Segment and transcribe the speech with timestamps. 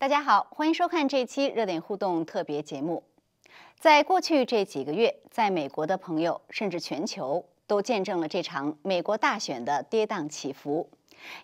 [0.00, 3.04] 大家好，欢迎收看这期热点互动特别节目。
[3.78, 10.88] 在过去这几个月，在美国的朋友甚至全球都见证了这场美国大选的跌宕起伏。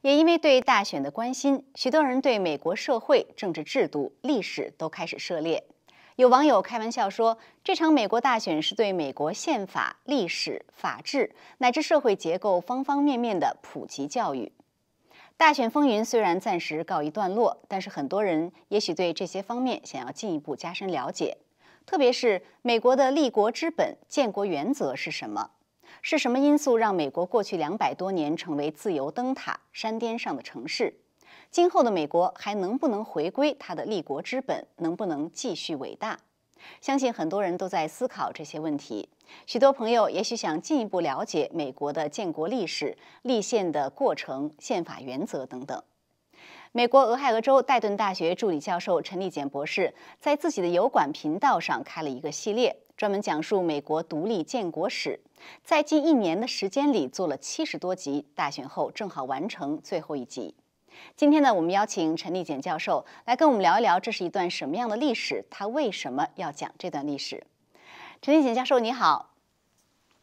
[0.00, 5.62] 也因为对大选的关心，许多人对美国社会、政治制度、历史都开始涉猎。
[6.14, 14.50] 有网友开玩笑说，这场美国大选是对美国宪法、历史、法治乃至社会结构方方面面的普及教育。
[15.38, 21.36] 大选风云虽然暂时告一段落，但是很多人也许对这些方面想要进一步加深了解，
[21.84, 25.50] 特别是美国的立国之本、建国原则是什么？
[26.00, 30.94] 是什么因素让美国过去两百多年成为自由灯塔、山巅上的城市？
[31.50, 34.66] 今后的美国还能不能回归它的立国之本？
[34.76, 36.18] 能不能继续伟大？
[36.80, 39.08] 相信很多人都在思考这些问题。
[39.46, 45.82] 许多朋友也许想进一步了解美国的建国历史、立宪的过程、宪法原则等等。
[46.72, 55.18] 美国俄亥俄州戴顿大学助理教授陈立简博士在自己的油管频道上开了一个系列，专门讲述美国独立建国史，
[55.64, 60.54] 在近一年的时间里做了七十多集，大选后正好完成最后一集。
[61.16, 65.44] 今天呢，我们邀请陈立简教授来跟我们聊一聊，这是一段什么样的历史？
[65.50, 67.44] 他为什么要讲这段历史？
[68.20, 69.30] 陈立简教授，你好。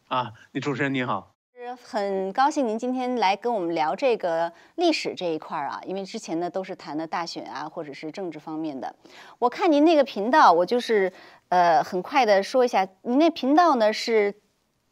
[0.08, 1.32] 啊，你主持人你好。
[1.56, 8.94] 是很高兴您今天来跟我们聊这个历史这一块儿啊，因为之前呢都是谈的大选啊，或者是政治方面的。
[9.40, 11.12] 我看您那个频道，我就是
[11.48, 14.36] 呃很快的说一下，您那频道呢是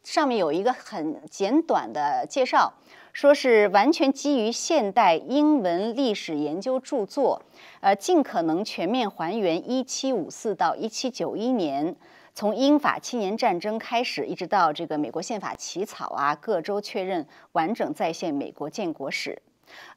[0.02, 2.72] 上面有一个很简短的介绍。
[3.12, 7.42] 说是完全基于现代英文历史研究著作，
[7.80, 11.94] 呃，尽可能全面还原一七五四到一七九一年，
[12.34, 19.40] 从英法七年战争开始，一直到这个美国宪法起草啊，各州确认完整再现美国建国史，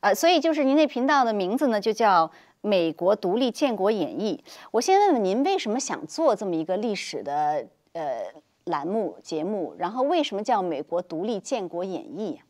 [0.02, 2.28] 呃，所以就是您那频道的名字呢，就叫
[2.60, 4.44] 《美国独立建国演义》。
[4.72, 8.26] 我先问问您，为什么想做这么一个历史的呃
[8.66, 9.74] 栏目节目？
[9.78, 12.42] 然后为什么叫《美国独立建国演义》？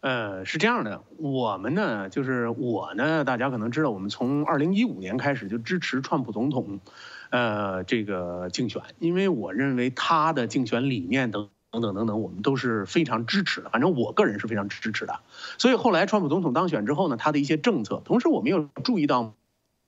[0.00, 6.80] 呃，是这样的，我们呢，就是我呢，大家可能知道，我们从二零一五年开始就支持川普总统，
[7.28, 15.20] 呃，这个竞选，因为我认为他的竞选理念等等等等等，我们都是非常支持的，反正我个人是非常支持的。
[15.58, 19.34] 所以后来川普总统当选之后呢，他的一些政策，同时我们又注意到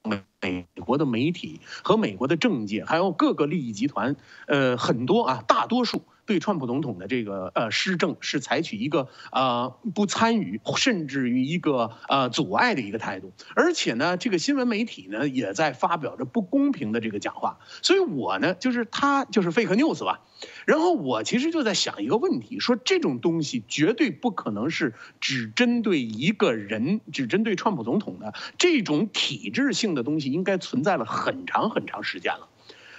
[0.03, 4.15] 美美国的媒体和美国的政界，还有各个利益集团，
[4.47, 6.03] 呃，很多啊，大多数。
[6.33, 20.23] 对川普总统的这个呃施政是采取一个呃不参与，甚至于一个呃阻碍的一个态度，而且呢，这个新闻媒体呢也在发表着不公平的这个讲话，所以我呢就是他就是 fake news 吧，
[20.65, 32.49] 然后我其实就在想一个问题，说这种东西绝对不可能是只针对一个人，只针对川普总统的这种体制性的东西，应该存在了很长很长时间了，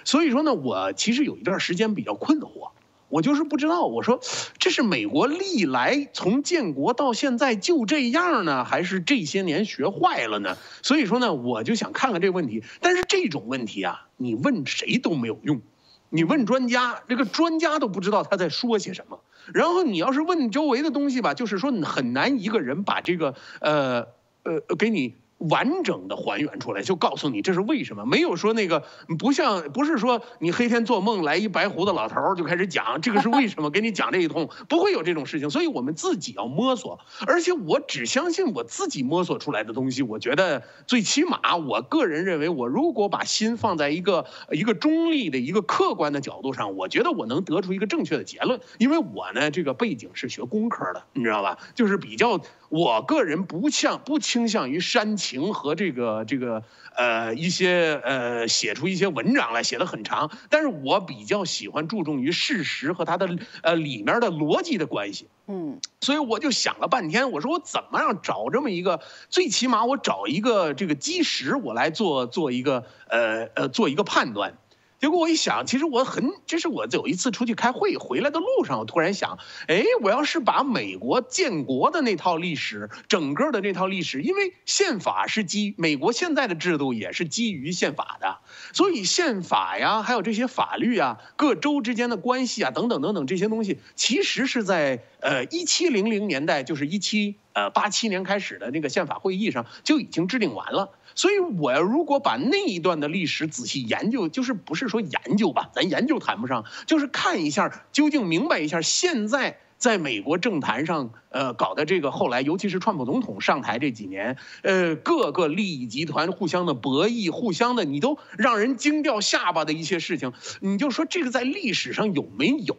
[0.03, 2.69] 所以说呢，我其实有一段时间比较困惑。
[3.13, 4.19] 我就是不知道，我说
[4.57, 10.57] 这是美国历来从建国到现在就这样呢，还是这些年学坏了呢？
[10.81, 12.63] 所以说呢，我就想看看这个问题。
[12.81, 15.61] 但是这种问题啊，你问谁都没有用，
[16.09, 19.19] 你问专家，这个专家都不知道他在说些什么。
[19.53, 24.07] 然后你要是问周围的东西吧，就是说很难一个人把这个呃
[24.41, 25.13] 呃给你。
[25.49, 28.05] 完整的还原出来，就告诉你这是为什么。
[28.05, 28.83] 没有说那个
[29.19, 35.49] 不像，不是说你黑天做梦来一白胡子老头就开始讲这个是为什么，给你讲这一通，不会有这种事情。
[35.49, 40.01] 所以我们自己要摸索，而且我只相信我自己摸索出来的东西。
[40.01, 48.59] 我觉得最起码，我个人认为，我如果把心放在一个一个中立的一个客观的角度上，我觉得我能得出一个正确的结论。
[48.77, 51.57] 因为我呢，这个背景是学工科的，你知道吧？
[51.75, 52.39] 就是比较。
[52.73, 56.63] 我个人不像不倾向于煽情和这个这个
[56.95, 63.29] 呃一些呃写出一些文章来写的很长，但是我比较喜欢注重于事实和它的
[63.61, 65.27] 呃里面的逻辑的关系。
[65.45, 68.99] 嗯，所以我就想了半天，我说我怎么样找这么一个，
[69.29, 74.57] 最起码我找一个这个基石，我来做做一个呃呃做一个判断。
[75.03, 88.37] 结果我一想，其实我很，这是我有一次出去开会回来的路上，我突然想，哎，我要是把美国建国的那套历史，整个的这套历史，因为宪法是基，美国现在的制度也是基于宪法的，
[88.71, 100.91] 所以宪法呀，还有这些法律啊，各州之间的关系啊，等等等等这些东西，其实是在呃一七零零年代，就是一七呃八七年开始的那个宪法会议上就已经制定完了。
[101.15, 109.59] 所以，我要如果把那一段的历史仔细研究，就是不是说研究吧，咱研究谈不上，就是看一下，究竟明白一下现在。
[109.75, 120.31] 在美国政坛上，呃，搞的这个后来，尤其是川普总统上台这几年，呃，各个利益集团互相的博弈，互相的，你都让人惊掉下巴的一些事情，
[120.61, 122.77] 你就说这个在历史上有没有？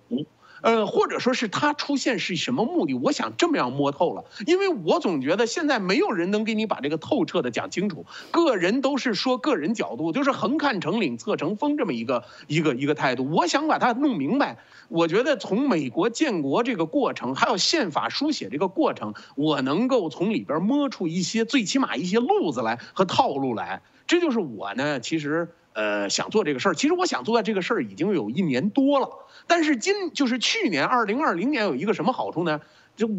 [0.64, 2.94] 呃，或者说是他出现是什么目的？
[2.94, 13.28] 我想这么样摸透了，因为我总觉得现在没有人能给你把这个透彻的讲清楚，个人都是说个人角度，就是横看成岭侧成峰这么一个一个一个态度。
[13.30, 14.56] 我想把它弄明白，
[14.88, 23.82] 我觉得从美国建国这个过程，还有宪法书写这个过程，我能够从里边摸出一些最起码一些路子来和套路来。
[24.06, 25.54] 这就是我呢，其实。
[25.74, 29.08] 呃，想做这个事儿，其实我想做这个事儿已经有一年多了，
[29.46, 32.60] 但是今就是去年二零二零年有一个什么好处呢？
[32.96, 33.10] 就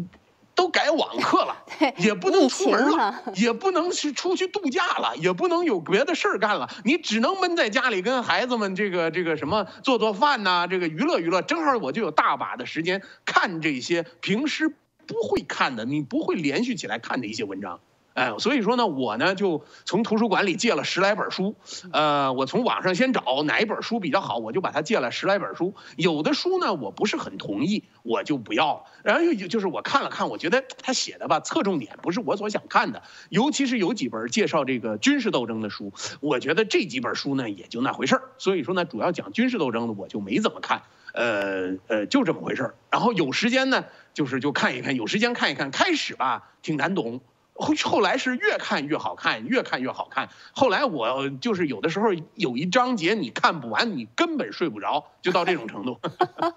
[0.54, 1.54] 都改网课了，
[2.00, 11.42] 也不能出门了，也不能是出去度假了，也不能有别的事儿干了，你只能闷在家里跟孩子们这个这个什么做做饭呐，这个娱乐娱乐。
[11.42, 14.66] 正好我就有大把的时间看这些平时
[15.06, 17.78] 不会看的，你不会连续起来看的一些文章。
[18.16, 21.54] 哎，所以说呢，我呢就从图书馆里借了十来本书，
[21.92, 25.74] 呃，我从网上先找哪一本书比较好，我就把它借了十来本书。
[25.96, 28.84] 有的书呢，我不是很同意，我就不要了。
[29.02, 38.22] 然后又就是我看了看，我觉得他写的吧，侧重点不是我所想看的，尤其是有几本介绍这个军事斗争的书，我觉得这几本书呢也就那回事儿。
[38.38, 40.80] 所以说呢，主要讲军事斗争的我就没怎么看，
[41.12, 42.74] 呃呃，就这么回事儿。
[42.90, 43.84] 然后有时间呢，
[44.14, 45.70] 就是就看一看，有时间看一看。
[45.70, 47.20] 开始吧，挺难懂。
[47.58, 50.28] 后后来是越看越好看，越看越好看。
[50.52, 55.98] 后来我就是有的时候有一章节你看不完，你根本睡不着，就到这种程度。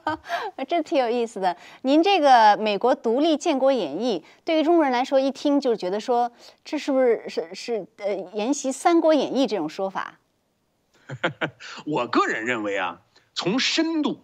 [0.68, 1.56] 这挺有意思的。
[1.84, 6.32] 您这个美国独立建国演义，对于中国人来说，一听就觉得说，
[6.64, 10.20] 这是不是是是呃沿袭《三国演义》这种说法？
[11.86, 13.02] 我个人认为啊，
[13.34, 14.22] 从深度。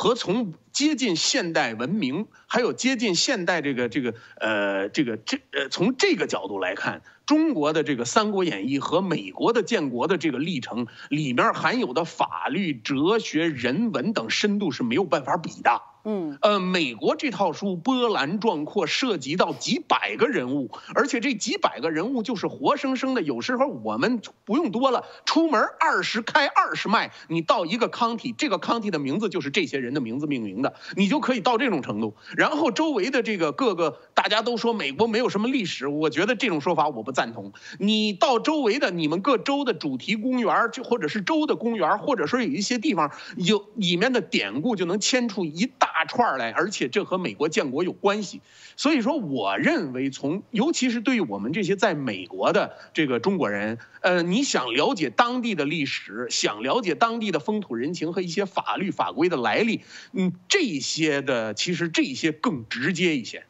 [0.00, 15.82] 和从接近现代文明，还有接近现代这个这个呃这个这呃从这个角度来看，中国的这个《三国演义》和美国的建国的这个历程里面含有的法律、哲学、人文等深度是没有办法比的。
[16.04, 23.20] 嗯，呃，美国这套书波澜壮阔，涉及到几百个人物，而且这几百个人物就是活生生的。
[23.20, 32.14] 有时候我们不用多了，出门二十开二十迈，你到一个 county，这个 county 的名字就是这些人的名字命名的，你就可以到这种程度。
[32.34, 37.52] 然后周围的这个各个，大家都说美国没有什么历史，我觉得这种说法我不赞同。
[37.78, 45.89] 你到周围的你们各州的主题公园，就或者是州的公园，或者说有一些地方有里面的典故，就能牵出一大。
[45.92, 48.40] 大串来，而且这和美国建国有关系，
[48.76, 59.82] 所以说，我认为从尤其是对于我们这些在美国的这个中国人，呃，你想了解当地的历史，想了解当地的风土人情和一些法律法规的来历，
[60.12, 63.44] 嗯，这些的其实这些更直接一些，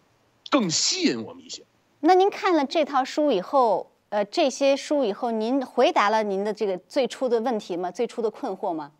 [0.51, 1.63] 更吸引我们一些。
[2.01, 7.91] 那您看了这套书以后，呃，这些书以后，您回答了您的这个最初的问题吗？
[7.91, 8.93] 最初的困惑吗？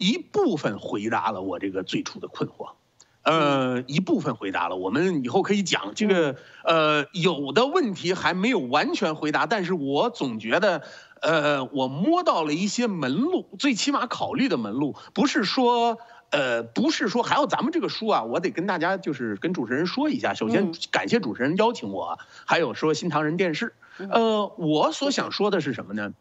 [0.00, 2.70] 一部分回答了我这个最初的困惑，
[3.22, 4.76] 呃，一部分回答了。
[4.76, 10.82] 我们以后可以讲这个，呃，有的问题还没有完全回答，但是我总觉得，
[11.20, 15.98] 呃，我摸到了一些门路，最起码考虑的门路，不是说，
[16.30, 20.32] 呃，不是说还有咱们这个书啊，我得跟大家就是跟主持人说一下。
[20.32, 26.14] 首先感谢主持人邀请我，还有说新唐人电视，呃，我所想说的是什么呢？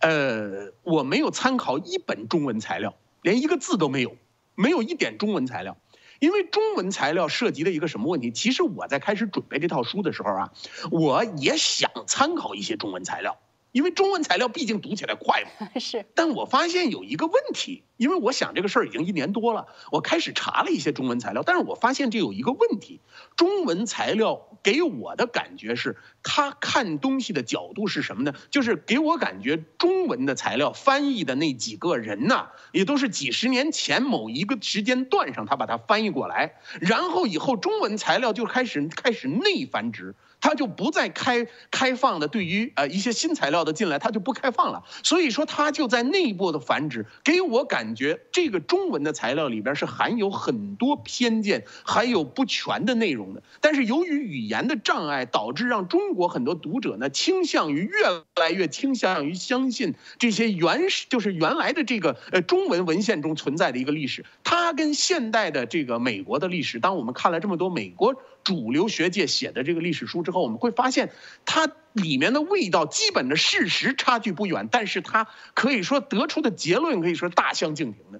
[0.00, 4.16] 呃，我没有参考一本中文材料，连一个字都没有，
[4.54, 5.76] 没有一点中文材料。
[6.20, 8.32] 因为中文材料涉及的一个什么问题？
[8.32, 10.52] 其实我在开始准备这套书的时候啊，
[10.90, 13.38] 我也想参考一些中文材料。
[13.72, 16.06] 因为中文材料毕竟读起来快嘛， 是。
[16.14, 23.00] 但我发现有一个问题，因为我想这个事儿已经一年多了，我开始查了一些中文材料，但是我发现这有一个问题，
[23.36, 28.32] 中文材料给我的感觉是，他看东西的角度是什么呢？
[28.50, 40.14] 就是给我感觉中文的材料翻译的那几个人呐，也都是几十年前某一个时间段上他把它翻译过来，然后以后中文材料就开始开始内繁殖。
[40.40, 44.82] 它就不再开开放的，对于呃一些新材料的进来，它就不开放了。
[45.02, 53.42] 所以说，它就在内部的繁殖，给我感觉这个中文的材料里边是含有很多偏见，还有不全的内容的。
[53.60, 64.24] 但是由于语言的障碍，导致让中国很多读者呢倾向于越来越倾向于相信这些原始就是原来的这个呃中文文献中存在的一个历史。
[64.44, 68.14] 它跟现代的这个美国的历史，当我们看了这么多美国。
[68.48, 71.10] 主流学界写的这个历史书之后，我们会发现
[71.44, 78.18] 它里面的味道基本的事实差距不远，但是它可以说得出的结论可以说大相径庭的。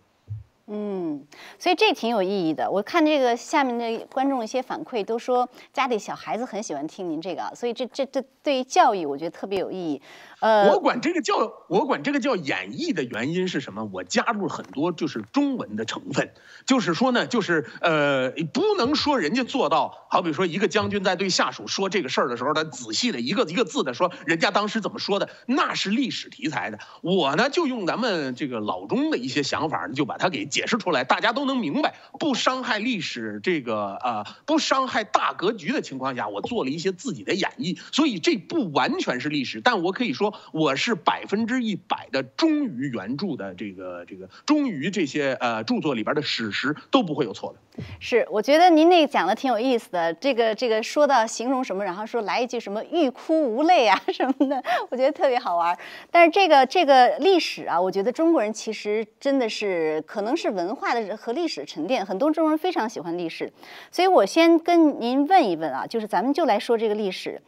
[0.66, 1.26] 嗯，
[1.58, 2.70] 所以这挺有意义的。
[2.70, 10.02] 我看这个下面的观众一些反馈都说，家里小孩子很喜欢听您这个，所以这这这对于教育我觉得特别有意义。
[10.40, 11.34] 呃，我管这个叫
[11.68, 13.84] 我管这个叫演绎的原因是什么？
[13.92, 16.32] 我加入很多就是中文的成分，
[16.64, 26.78] 就是说呢，就是呃，不能说人家做到，好比说一个将军在对下属说这个事儿的时候，他仔细的一个一个字的说人家当时怎么说的，那是历史题材的。
[27.02, 40.27] 我呢就用咱们这个老中的一些想法，就把它给解释出来，大家都能明白，不伤害历史这个呃，不伤害大格局的情况下，我做了一些自己的演绎，所以这不完全是历史，但我可以说。
[40.52, 47.58] 我是百分之一百的忠于原著的这个这个忠于这些呃著作里边的史实都不会有错的。
[48.00, 50.12] 是，我觉得您那讲的挺有意思的。
[50.14, 55.78] 这个这个说到形容什么，然后说来一句什么欲哭无泪啊什么的， 我觉得特别好玩。
[56.10, 63.52] 但是这个这个历史啊，我觉得中国人其实真的是可能是文化的和历史沉淀，很多中国人非常喜欢历史。
[63.92, 67.40] 所以我先跟您问一问啊，就是咱们就来说这个历史。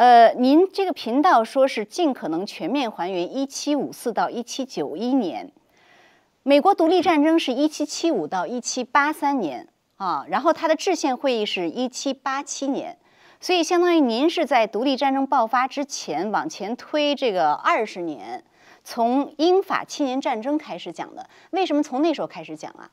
[0.00, 5.52] 呃，您这个频道说是尽可能全面还原一七五四到一七九一年，
[6.42, 12.96] 美国独立战争是一七七五到一七八三年啊，然后它的制宪会议是一七八七年，
[13.40, 18.42] 所以相当于您是在独立战争爆发之前往前推这个二十年，
[18.82, 21.28] 从英法七年战争开始讲的。
[21.50, 22.90] 为什么从那时候开始讲啊？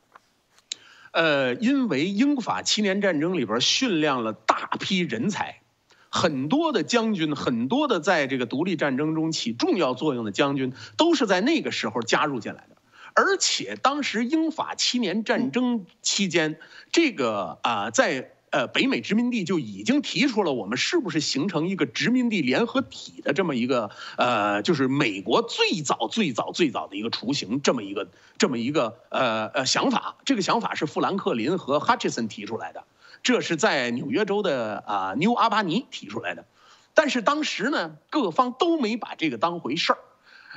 [1.14, 5.62] 呃，因为英法七年战争里边训练了大批人才。
[6.10, 12.78] 很多的将军，很多的在这个独立战争中起重要作用的将军，都是在那个时候加入进来的。
[13.14, 16.60] 而且当时英法七年战争期间，
[16.92, 30.18] 这个啊，在呃北美殖民地就已经提出了我们是不是形成一个殖民地联合体的这么一个呃，就是美国最早最早最早的一个雏形，这么一个这么一个呃呃想法。
[30.24, 32.84] 这个想法是富兰克林和哈切森提出来的。
[33.24, 36.46] 这是在纽约州的啊纽阿巴尼提出来的，
[36.94, 40.00] 但是当时呢，各方都没把这个当回事儿。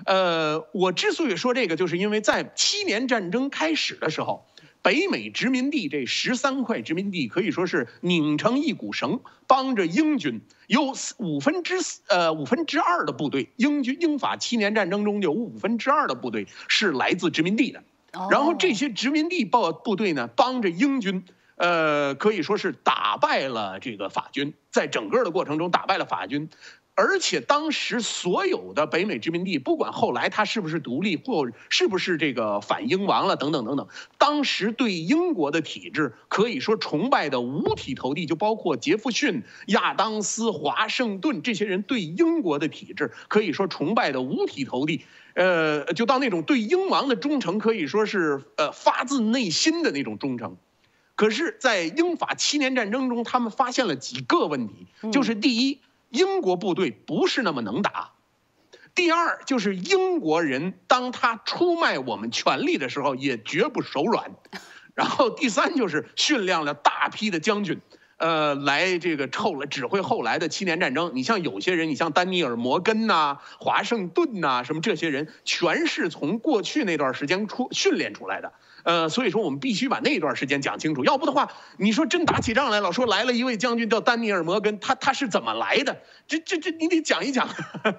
[0.06, 4.46] 呃，我之所以说这个，就是因为在七年战争开始的时候，
[4.80, 11.74] 北美殖民地这十三块殖民地可以说是拧成一股绳，帮着英军有五分之
[12.08, 17.82] 呃五分之二的部队，英军英法七年战争中有五分之二的部队是来自殖民地的，
[18.30, 21.24] 然后这些殖民地报部队呢，帮着英军。
[21.60, 26.48] 呃，可以说是打败了这个法军，在整个的过程中打败了法军，
[26.94, 33.86] 而且当时所有的北美殖民地，不管后来它是不是独立或是不是这个反英王了等等等等，
[34.16, 50.56] 当时对英国的体制可以说崇拜的五体投地，就包括杰弗逊、亚当斯、华盛顿这些人对英国的体制可以说崇拜的五体投地，呃，就到那种对英王的忠诚可以说是呃发自内心的那种忠诚。
[51.20, 58.14] 可是，在英法七年战争中，他们发现了几个问题，就是第一，英国部队不是那么能打；
[58.94, 64.30] 第二，就是英国人当他出卖我们权力的时候，也绝不手软；
[64.96, 67.82] 然后第三，就是训练了大批的将军，
[68.16, 71.12] 呃，来这个后来指挥后来的七年战争。
[71.14, 78.54] 你像有些人，你像丹尼尔·摩根呐、华盛顿呐，什么这些人，全是从过去那段时间出训练出来的。
[78.84, 85.96] 呃，所以说我们必须把那段时间讲清楚，要不的话，你说真打起仗来了，说来了一位将军叫丹尼尔·摩根，他他是怎么来的？
[86.26, 87.48] 这这这，你得讲一讲。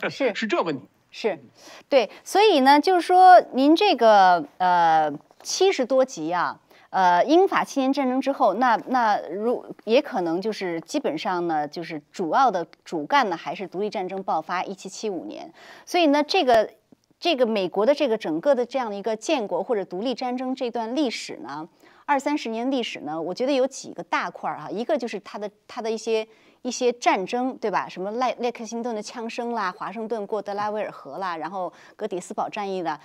[0.10, 0.88] 是 是这问题。
[1.12, 1.40] 是，
[1.90, 5.12] 对，所以呢，就是说您这个呃
[5.44, 6.60] 七十多集啊，
[6.90, 15.54] 呃英法七年战争之后，那那如也可能就是基本上呢，就是主要的主干呢还是独立战争爆发一七七五年，
[15.86, 16.70] 所以呢这个。
[17.22, 21.70] 这个美国的这个整个的这样的一个建国或者独立战争这段历史呢，
[22.08, 26.28] 二三十年历史呢，我觉得有几个大块儿哈，一个就是它的它的一些
[26.64, 27.88] 一些战争，对吧？
[27.88, 33.00] 什么赖列克星顿的枪声啦，华盛顿过德拉维尔河啦，然后格底斯堡战役啦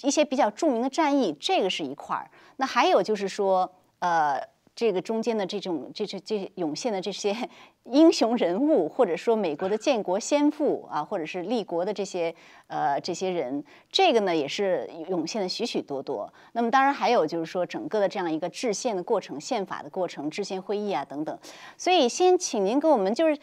[0.00, 2.30] 一些比较著名的战役，这个是一块儿。
[2.56, 4.40] 那还有就是说，呃。
[4.78, 7.36] 这个中间的这种这这这涌现的这些
[7.82, 12.32] 英雄人物，或者说美国的建国先父啊，或者是立国的这些
[12.68, 16.32] 呃这些人，这个呢也是涌现的许许多多。
[16.52, 21.36] 那么当然还有就是说整个的这样一个制宪的过程、宪法的过程、制宪会议啊等等。
[21.76, 23.36] 所以先请您给我们就是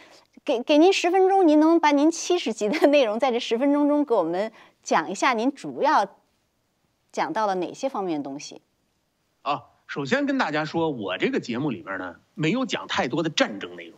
[0.46, 4.50] 给给您十分钟，您能把您七十集的内容在这十分钟中给我们
[4.82, 6.08] 讲一下，您主要
[7.12, 8.62] 讲到了哪些方面的东西？
[9.96, 9.98] 啊。
[9.98, 13.98] 首先跟大家说，我这个节目里面呢，没有讲太多的战争内容。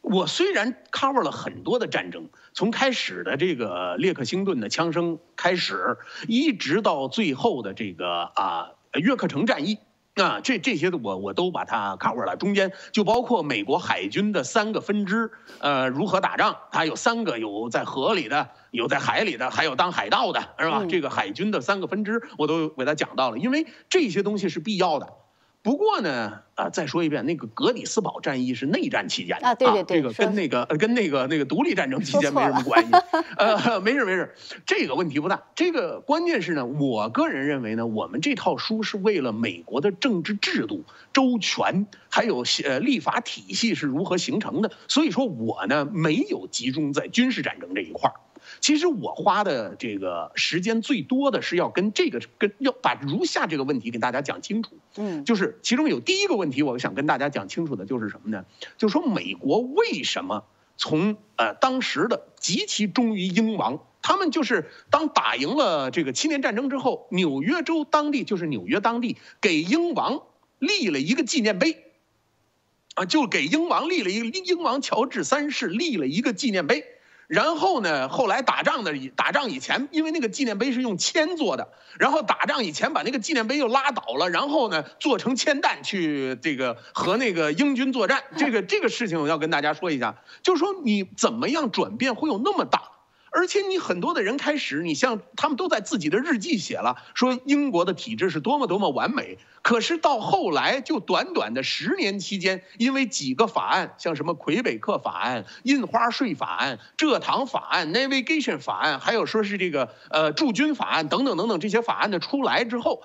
[0.00, 9.78] 我虽然 cover 了很多的战争，从开始的这个列克星顿的枪声开始，一直到最后的这个啊约克城战役。
[10.14, 15.30] 啊，这这些的我我都把它 cover 了，中间就包括美国海军的三个分支，
[15.60, 20.84] 呃，如何打仗，它有三个，有在河里的，有在海里的，还有当海盗的，是吧？
[20.88, 25.08] 这个海军的三个分支我都给他讲到了，因为这些东西是必要的。
[25.68, 32.90] 不过呢，啊，再说一遍，那个格里斯堡战役是内战期间的啊，对对对，这个跟那个跟那个那个独立战争期间没什么关系，
[33.36, 34.34] 呃，没事没事，
[34.64, 35.42] 这个问题不大。
[35.54, 48.16] 这个关键是呢，我个人认为呢，我们这套书是为了美国的政治制度周全，还有呃立法体系是如何形成的，所以说我呢没有集中在军事战争这一块儿。
[48.60, 54.76] 其实我花的这个时间最多的是要跟这个跟要把如下这个问题给大家讲清楚。
[54.96, 58.44] 嗯，就是其中有第一个问题，我想跟大家讲清楚的就是什么呢？
[58.76, 60.44] 就是说美国为什么
[60.76, 70.22] 从呃当时的极其忠于英王，他们就是当打赢了这个七年战争之后，纽约州当地就是纽约当地给英王
[70.58, 71.84] 立了一个纪念碑，
[72.94, 76.84] 啊，就给英王立了一个英王乔治三世立了一个纪念碑。
[77.28, 78.08] 然后呢？
[78.08, 81.68] 后来打仗的打仗以前，因为那个纪念碑是用铅做的，
[81.98, 88.24] 然后打仗以前把那个纪念碑又拉倒了，然后呢做成铅弹去这个和那个英军作战。
[88.38, 92.82] 这个这个事情我要跟大家说一下，就是说你怎么样转变会有那么大。
[93.30, 99.38] 而且你很多的人开始，你像他们都在自己的日记写了，说英国的体制是多么多么完美。
[99.60, 113.02] 可是到后来，就短短的十年期间，因为几个法案，像什么魁北克法案、印花税法案、蔗糖法案、navigation 法案，还有说是这个呃驻军法案等等等等这些法案的出来之后，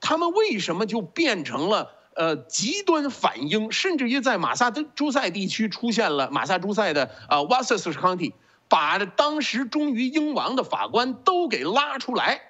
[0.00, 8.32] 他们为什么就变成了呃极端反英，甚至于在马萨诸塞地区出现了马萨诸塞的呃 Westchester County。
[8.72, 12.40] 把当时忠于英王的法官都给拉出来，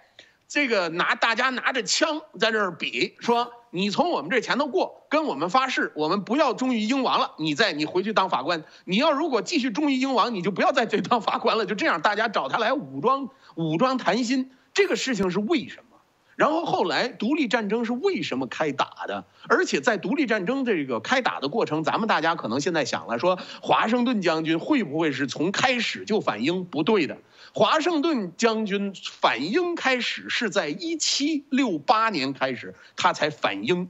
[0.46, 8.62] 这个拿大家拿着枪在这儿比，说你从我们这前头过，跟我们发誓，我们不要忠于英王了，你再你回去当法官。
[8.84, 11.66] 你要如果继续忠于英王，你就不要在这 当法官了。
[11.66, 15.91] 就这样，大家找他来武装武装谈心，这个事情是为什么？
[16.36, 19.24] 然后后来独立战争是为什么开打的？
[19.48, 26.64] 而且在独立战争这个开打的过程，咱们大家可能现在想了，说华盛顿将军会不会是从开始就反英？
[26.64, 27.18] 不对的，
[27.54, 33.88] 华盛顿将军反英开始是在一七六八年开始，他才反英，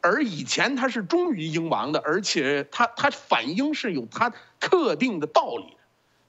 [0.00, 5.76] 而以前他是忠于英王的，而且他他反英是有他特定的道理。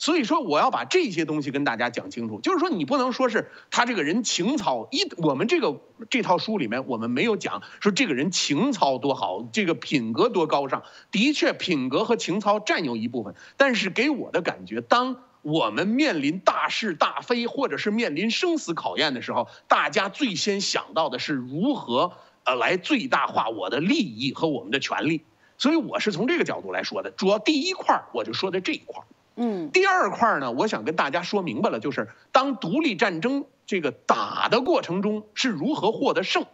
[0.03, 2.41] 所以说，我要把这些东西跟大家讲清楚。
[2.41, 10.83] 就是说，你不能说是他这个人情操一，我们这个这套书里面，我们没有讲说这个人情操多好，这个品格多高尚。
[11.09, 22.11] 的确，品格和情操占有一部分，但是给我的感觉，当我们面临大是大非，或者是面临生死考验的时候，大家最先想到的是如何
[22.43, 25.23] 呃来最大化我的利益和我们的权利。
[25.57, 27.09] 所以我是从这个角度来说的。
[27.11, 29.01] 主要第一块我就说的这一块。
[29.35, 36.45] 嗯，第二块呢，我想跟大家说明白了，就是当独立战争这个打的过程中是如何获得胜。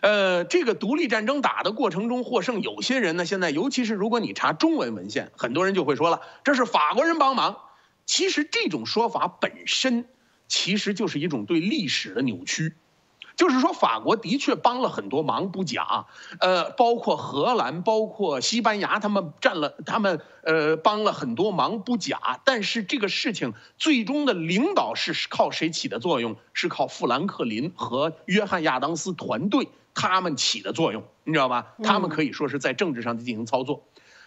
[0.00, 7.58] 呃，这个独立战争打的过程中获胜，有些人呢，现在尤其是如果你查中文文献，很多人就会说了，这是法国人帮忙。
[8.04, 10.06] 其实这种说法本身，
[10.48, 12.74] 其实就是一种对历史的扭曲。
[13.36, 16.06] 就是说，法国的确帮了很多忙不假，
[16.40, 22.40] 呃，包括荷兰、包括西班牙，他们占了，他们呃帮了很多忙不假。
[22.44, 26.36] 但是这个事情最终的领导是靠谁起的作用？
[26.52, 31.74] 是靠富兰克林和约翰亚当斯团队他们起的作用，你知道吧？
[31.82, 33.84] 他们可以说是在政治上进行操作。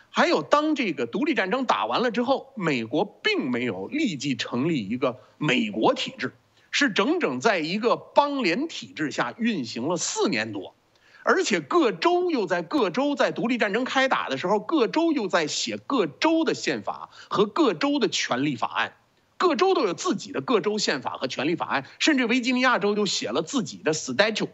[0.09, 6.33] 还有，当这个独立战争打完了之后，美国并没有立即成立一个美国体制。
[6.77, 10.75] 是整整在一个邦联体制下运行了四年多，
[11.23, 18.97] 而且各州又在各州在独立战争开打的时候，各州又在写各州的宪法和各州的权利法案，
[19.37, 24.49] 各州都有自己的各州宪法和权利法案，甚至维吉尼亚州都写了自己的 statute，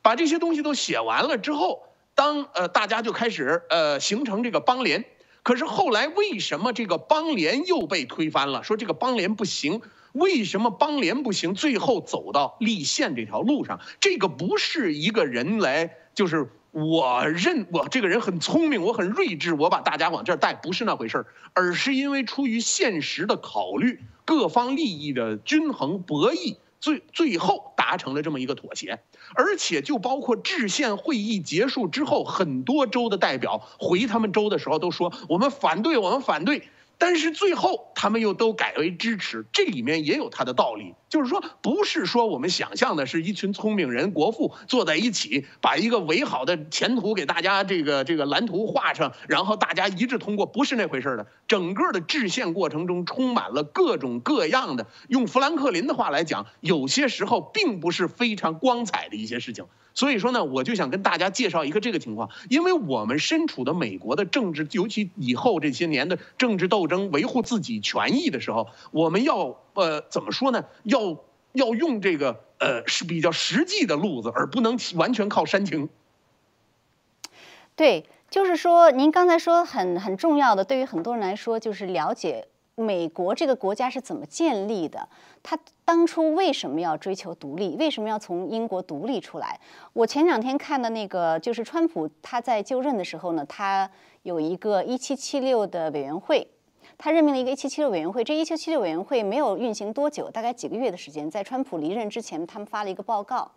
[0.00, 5.04] 把这些东西都写完了之后，当呃大家就开始呃形成这个邦联，
[5.42, 8.62] 可是后来为什么这个邦联又被推翻了？
[8.62, 9.82] 说这个邦联不行。
[10.14, 11.54] 为什么邦联不行？
[11.54, 29.00] 最后走到立宪这条路上，这个不是一个人来，就是我认我这个人很聪明，我很睿智，我把大家往这儿带，不是那回事儿，而是因为出于现实的考虑，各方利益的均衡博弈，最最后达成了这么一个妥协。
[29.34, 36.68] 而且就包括制宪会议结束之后，很多州的代表回他们州的时候都说：“我们反对，我们反对。”
[37.06, 40.94] 但是最后他们又都改为支持，这里面也有它的道理。
[41.10, 51.26] 就是说，不是说我们想象的是一群聪明人、国父坐在一起，把一个美好的前途给大家这个这个蓝图画上，然后大家一致通过，不是那回事的。
[51.46, 59.66] 整个的制宪过程中充满了各种各样的，用富兰克林的话来讲，有些时候并不是非常光彩的一些事情。
[59.94, 70.64] 所以说呢，我就想跟大家介绍一个这个情况，因为我们身处的美国的政治，尤其以后这些年的政治斗争，维护自己权益的时候，我们要呃怎么说呢？
[70.82, 71.16] 要
[71.52, 75.88] 要用这个呃是比较实际的路子，而不能完全靠煽情。
[77.76, 82.48] 对，就是说您刚才说很很重要的，对于很多人来说，就是了解。
[82.76, 85.08] 美国这个国家是怎么建立的？
[85.42, 87.76] 他当初为什么要追求独立？
[87.76, 89.60] 为什么要从英国独立出来？
[89.92, 93.88] 我前两天看的那个，就是川普他在就任的时候呢，他
[94.22, 96.48] 有一个一七七六的委员会，
[96.98, 98.24] 他任命了一个一七七六委员会。
[98.24, 103.50] 这一七七六委员会没有运行多久，大概几个月的时间，在川普离任之前，他们发了一个报告。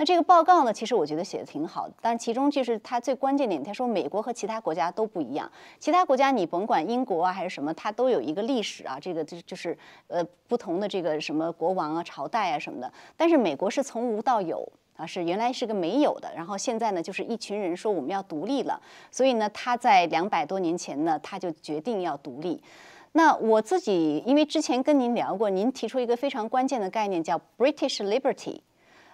[0.00, 14.64] 那这个报告呢，其实我觉得写的挺好的，但其中就是它最关键点，他说美国和其他国家都不一样，其他国家你甭管英国啊还是什么，它都有一个历史啊，这个就就是呃不同的这个什么国王啊、朝代啊什么的，但是美国是从无到有
[14.96, 18.80] 啊，是原来是个没有的，然后现在呢就是一群人说我们要独立了，
[19.10, 22.62] 所以呢他在两百多年前呢他就决定要独立。
[23.10, 28.60] 那我自己因为之前跟您聊过，您提出一个非常关键的概念叫 British Liberty，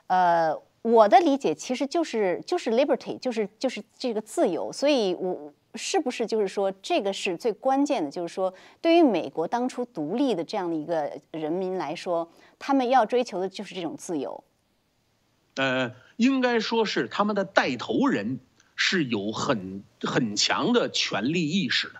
[0.08, 0.54] 呃。
[0.84, 8.10] 我的理解其实就是就是 liberty，就是就是这个自由，所以我是不是就是说这个是最关键的？
[8.10, 14.44] 就是说，对于美国当初独立的这样的一个人民来说，他们要追求的就是这种自由。
[15.54, 18.38] 呃，应该说是他们的带头人
[18.76, 21.94] 是有很很强的权利意识的。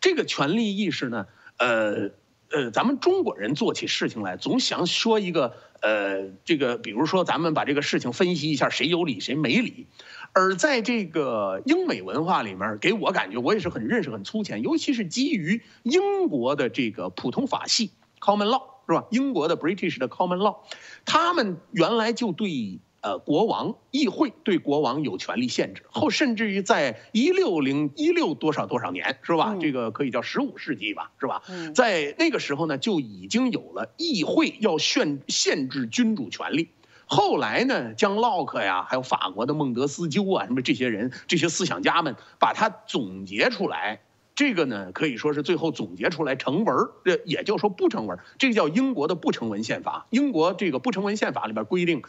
[0.00, 2.10] 这个权利意识呢，呃
[2.50, 5.54] 呃，咱们中国人做起事情来总想说一个。
[5.82, 9.86] 呃，这个比如说，咱们把这个事情分析一下，谁有理谁没理。
[10.32, 19.04] 而在这个英美文化里面，给我感觉，我也是很认识、很粗浅，尤其是基于英国的这个普通法系 （common law） 是吧？
[19.10, 20.56] 英国的 British 的 common law，
[21.04, 22.80] 他们原来就对。
[23.02, 29.56] 呃，国王议会对国王有权利限制，后甚至于在一六零一六多少多少年是吧？
[29.60, 31.42] 这个可以叫十五世纪吧，是吧？
[31.74, 36.70] 在那个时候呢，就已经有了议会要限限制君主权利。
[37.04, 44.00] 后来呢，将洛克呀，还有法国的孟德斯鸠啊，什么这些人，这些思想家们，把它总结出来。
[44.34, 50.08] 这个呢，可以说是最后总结出来成文儿，这也就说不成文，这个叫英国的不成文宪法。
[50.10, 52.02] 英国这个不成文宪法里边规定。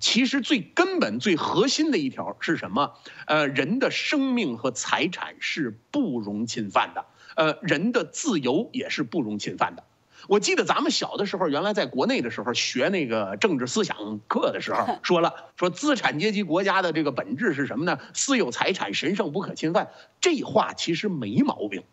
[0.00, 2.94] 其实最根本、最核心的一条是什么？
[3.26, 9.84] 呃，人的生命和财产是不容侵犯的，呃，人的自由也是不容侵犯的。
[10.26, 17.98] 我记得咱们小的时候，原来在国内的时候学那个政治思想课的时候， 说了说资产阶级国家的这个本质是什么呢？
[18.14, 19.90] 私有财产神圣不可侵犯。
[20.20, 21.84] 这话其实没毛病。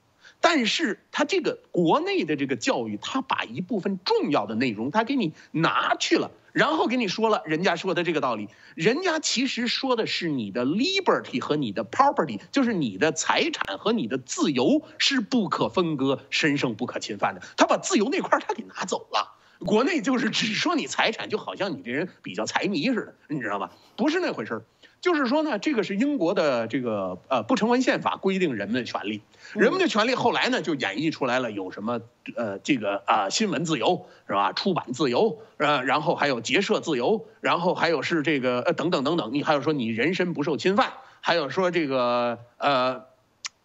[0.41, 17.41] 但是他这个国内的这个教育，他把一部分重要的内容他给你拿去了，然后给你说了人家说的这个道理，人家其实说的是你的 liberty 和你的 property，就是你的财产和你的自由是不可分割、神圣不可侵犯的。
[17.55, 23.71] 他把自由那块他给拿走了，国内就是只说你财产，就好像你这人比较财迷似的，你知道吧？
[23.95, 24.63] 不是那回事儿。
[25.01, 29.21] 就是说呢，这个是英国的这个呃不成文宪法规定人们的权利，
[29.53, 31.99] 人们的权利后来呢就演绎出来了，有什么
[32.35, 43.05] 呃这个啊新闻自由是吧，出版自由呃，然后还有结社自由，然后还有是这个呃等等等等，你还有说你人身不受侵犯，还有说这个呃，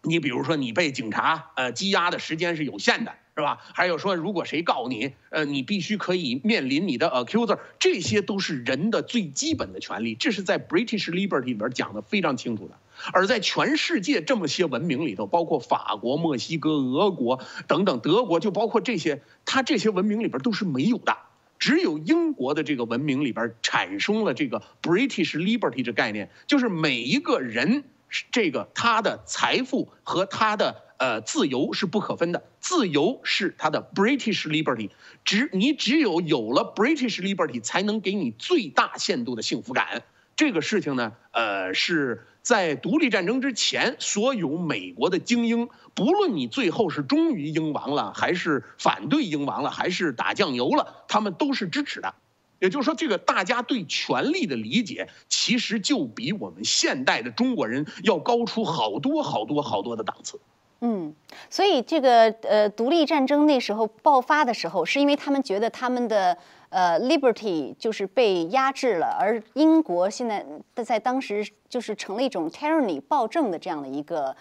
[0.01, 3.13] 你比如说你被警察呃羁押的时间是有限的。
[3.37, 3.59] 是吧？
[3.75, 12.73] 还有说，如果谁告你，呃，你必须可以面临你的 accuser，这些都是人的最基本的权利，这是在 British Liberty 里边讲的非常清楚的。
[13.13, 21.15] 而在全世界这么些文明里头，包括法国、墨西哥、俄国等等，德国就包括这些，它这些文明里边都是没有的，
[21.59, 27.83] 只有英国的这个文明里边产生了这个 British Liberty 这概念，就是每一个人，
[28.31, 30.86] 这个他的财富和他的。
[30.97, 34.89] 呃，自由是不可分的，自由是它的 British Liberty，
[35.23, 40.03] 只你只有有了 British Liberty，才能给你最大限度的幸福感。
[40.35, 52.13] 这个事情呢，呃，是在独立战争之前，所有美国的精英，不论你最后是忠于英王了，还是反对英王了，还是打酱油了，他们都是支持的。
[52.59, 60.39] 也就是说，这个大家对权力的理解，其实就比我们现代的中国人要高出好多好多好多的档次。
[60.81, 61.11] 嗯，
[61.49, 66.37] 所以这个呃，独立战争那时候爆发的时候，是因为他们觉得他们的
[66.69, 70.45] 呃 liberty 就是被压制了，而英国现在
[70.83, 74.35] 在当时就是成了一种 tyranny 暴政的这样的一个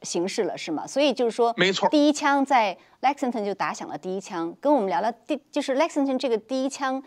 [0.00, 0.86] 形式了，是吗？
[0.86, 4.56] 所以就是说，没错，第一枪在 Lexington 就打响了第一枪。
[4.62, 7.02] 跟我们聊聊第就是 Lexington 这个第一枪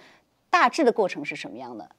[0.52, 1.89] 大致的过程是什么样的？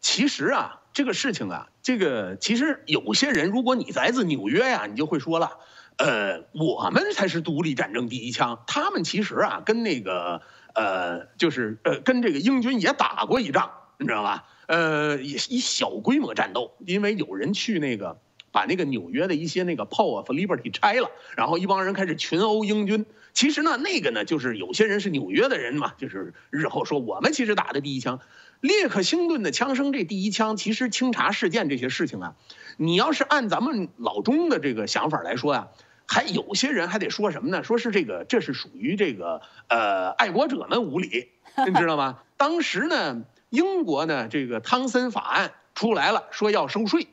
[0.00, 5.58] 其实啊，这个事情啊，这个其实有些人，如果你来自纽约呀，你就会说了。
[5.98, 8.62] 呃，我们才是独立战争第一枪。
[8.68, 14.44] 他们其实啊，跟那个呃，就是呃，跟这个英军也打过一仗，你知道吧？
[14.68, 18.16] 呃，也以小规模战斗，因为有人去那个
[18.52, 23.04] 把那个纽约的一些那个 Pole of Liberty 拆了，然后一帮人开始群殴英军。
[23.32, 28.20] 其实呢，那个呢，就是有些人是纽约的人嘛，就是日后说我们其实打的第一枪，
[28.60, 32.36] 列克星顿的枪声，这第一枪，其实清查事件这些事情啊，
[32.76, 35.66] 你要是按咱们老中的这个想法来说呀。
[36.10, 37.62] 还有些人还得说什么呢？
[37.62, 41.28] 说是这个，这是属于这个呃爱国者们无理，
[41.66, 42.20] 你知道吗？
[42.38, 47.08] 当时呢，英国呢这个汤森法案出来了，说要收税，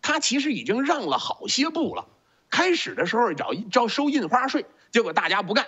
[0.00, 2.06] 他其实已经让了好些步了。
[2.48, 5.66] 开始的时候找招收印花税，结果大家不干，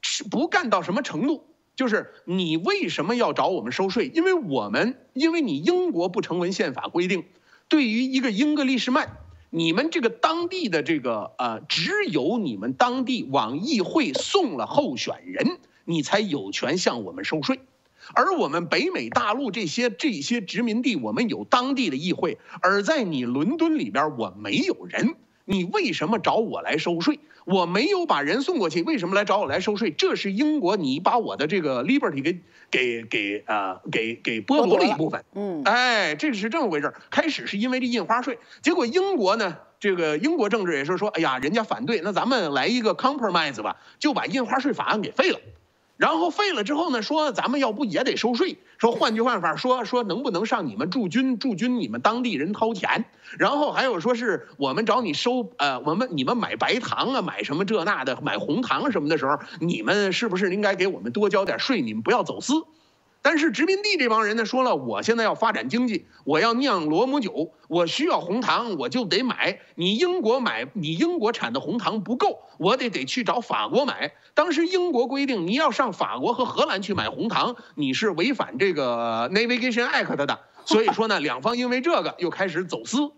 [0.00, 1.44] 是不干到什么程度？
[1.74, 4.08] 就是你为什么要找我们收税？
[4.14, 7.26] 因为我们因为你英国不成文宪法规定，
[7.68, 9.16] 对于一个英格利士曼。
[9.50, 17.60] 你们这个当地的这个呃，只有你们当地往议会送了候选人，你才有权向我们收税。
[18.14, 25.14] 而我们北美大陆这些这些殖民地，我们有当地的议会，而在你伦敦里边，我没有人。
[25.48, 27.18] 你为什么找我来收税？
[27.46, 29.90] 我没有把人送过去，为什么来找我来收税？
[29.90, 35.24] 这是英国，你把我的这个 liberty 给给给呃给给剥夺了一部分。
[35.34, 45.40] 嗯，哎，这是这么回事开始是因为这印花税，结果英国呢，这个英国政治也是说，哎呀，人家反对，那咱们来一个 compromise 吧，就把印花税法案给废了。
[45.98, 48.56] 然后废了之后呢，说咱们要不也得收税？
[48.78, 53.04] 说换句话法说，说能不能上你们驻军驻军你们当地人掏钱？
[53.36, 61.82] 然后还有说是我们找你收呃，我们你们买白糖啊，买什么这那的，买红糖什么的时候，你们是不是应该给我们多交点税？
[61.82, 62.64] 你们不要走私。
[63.20, 69.58] 但是殖民地这帮人呢，说了，我现在要发展经济，我要酿罗姆酒，我需要红糖，我就得买。
[69.74, 74.12] 你英国买，你英国产的红糖不够，我得得去找法国买。
[74.34, 80.38] 当时英国规定，你要上法国和荷兰去买红糖，你是违反这个 Navigation Act 的。
[80.64, 83.12] 所以说呢，两方因为这个又开始走私。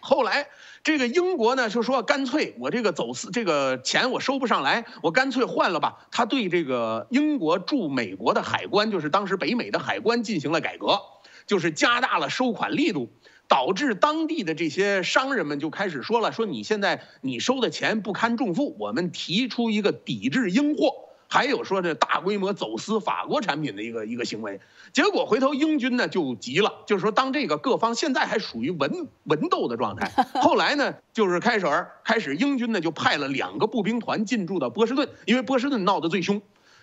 [0.00, 0.48] 后来。
[0.82, 6.08] 这个英国呢就说干脆我这个走私这个钱我收不上来，我干脆换了吧。
[6.10, 10.98] 他对这个英国驻美国的海关，就是当时北美的海关进行了改革，
[11.46, 13.12] 就是加大了收款力度，
[13.46, 21.09] 导致当地的这些商人们就开始说了，说你现在你收的钱不堪重负，我们提出一个抵制英货。
[21.32, 24.60] 还有说这大规模走私法国产品的一个一个行为，
[24.92, 30.10] 结果回头英军呢就急了，就是说当这个各方现在还属于文文斗的状态，
[30.42, 31.66] 后来呢就是开始
[32.02, 36.42] 开始英军呢就派了两个步兵团进驻到波士顿，因为波士顿闹得最凶。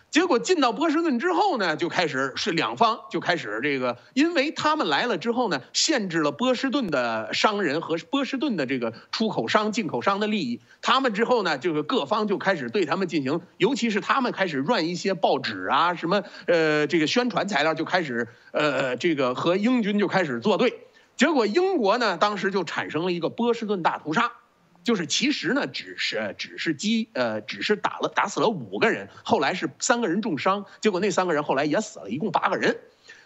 [0.10, 10.62] 结果进到波士顿之后呢，就开始是两方就开始这个，因为他们来了之后呢，限制了波士顿的商人和波士顿的这个出口商、进口商的利益。
[10.82, 20.86] 他们之后呢，就是各方就开始对他们进行，尤其是他们开始乱一些报纸啊，什么呃这个宣传材料就开始呃这个和英军就开始作对。
[21.16, 24.32] 结果英国呢，当时就产生了一个波士顿大屠杀。
[24.88, 32.78] 就是其实呢，只是只是击呃，只是打了打死了五个人，后来是三个人重伤，结果那三个人后来也死了，一共八个人。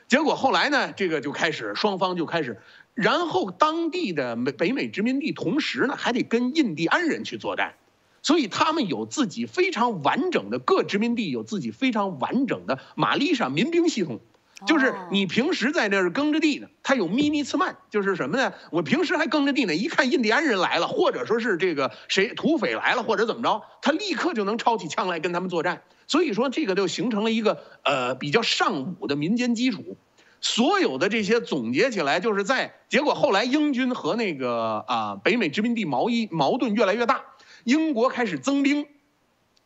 [0.08, 2.60] 结果后来呢，这个就开始双方就开始，
[2.96, 7.76] 然后当地的美北美殖民地同时呢还得跟印第安人去作战，
[8.24, 14.20] 所以他们有自己非常完整的各殖民地有自己非常完整的玛丽莎民兵系统。
[14.66, 18.54] 就是你平时在那儿耕着地呢，他有咪咪茨曼，就是什么呢？
[18.70, 25.82] 我平时还耕着地呢，一看印第安人来了，或者说是这个谁土匪来了，或者怎么着，他立刻就能抄起枪来跟他们作战。
[26.08, 29.98] 所以说这个就形成了一个呃比较尚武的民间基础。
[30.42, 37.22] 所有的这些总结起来，就是在结果后来英军和那个啊北美殖民地矛一矛盾越来越大，
[37.64, 38.86] 英国开始增兵。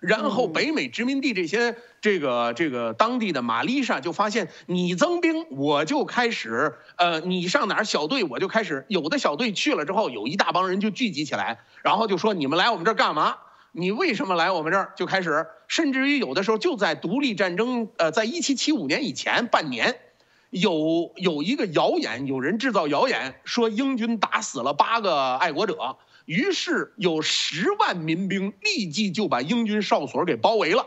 [0.05, 13.37] 然后北美殖民地这些这个这个当地的玛丽莎就发现你增兵，我就开始呃，你上哪儿小队我就开始有的小队去了之后，有一大帮人就聚集起来，然后就说你们来我们这儿干嘛？
[13.71, 14.93] 你为什么来我们这儿？
[14.95, 19.99] 就开始，甚至于有的时候就在独立战争呃，在一七七五年以前半年，
[20.49, 25.97] 有有一个谣言，有人制造谣言说英军打死了八个爱国者。
[26.25, 30.85] 于是有十万民兵立即就把英军哨所给包围了。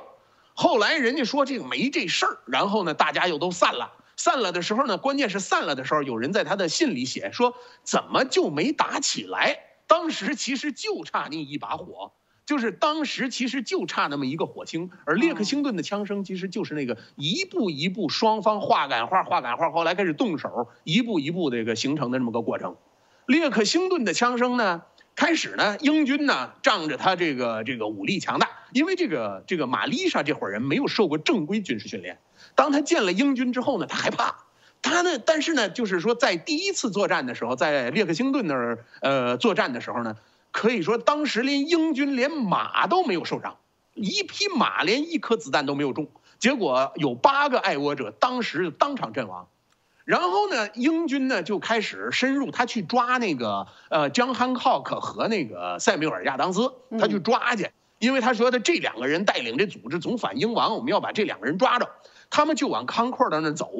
[0.55, 3.93] 后来人家说这个没这事儿，然后呢，大家又都散了。
[4.17, 9.61] 散了的时候呢，关键是散了的时候，有人在他的信里写说，怎么就没打起来？
[9.87, 12.13] 当时其实就差那一把火，
[12.45, 14.91] 就是当时其实就差那么一个火星。
[15.07, 22.77] 而列克星顿的枪声其实就是那个一步一步双方话赶话，话赶话，后来开始动手，一步一步这个形成的这么个过程。
[23.27, 24.83] 列克星顿的枪声呢？
[25.19, 32.21] 开始呢，英军呢仗着他这个这个武力强大，因为这个这个玛丽莎这伙人没有受过正规军事训练。
[32.55, 34.45] 当他见了英军之后呢，他害怕。
[34.81, 40.17] 他呢，但是呢，就是说在第一次作战的时候，在列克星顿那儿呃作战的时候呢，
[40.53, 43.57] 可以说当时连英军连马都没有受伤，
[43.95, 49.49] 一匹马连一颗子弹都没有中，结果有八个爱国者当时当场阵亡。
[50.09, 57.69] 然后呢，英军呢就开始深入，他去抓那个呃江汉考克和那个塞缪尔亚当斯，他去抓去，
[57.99, 61.91] 因为他说的这两个人带领这组织总反英王，我们要把这两个人抓着。
[62.31, 63.71] 他们就往康库尔那走，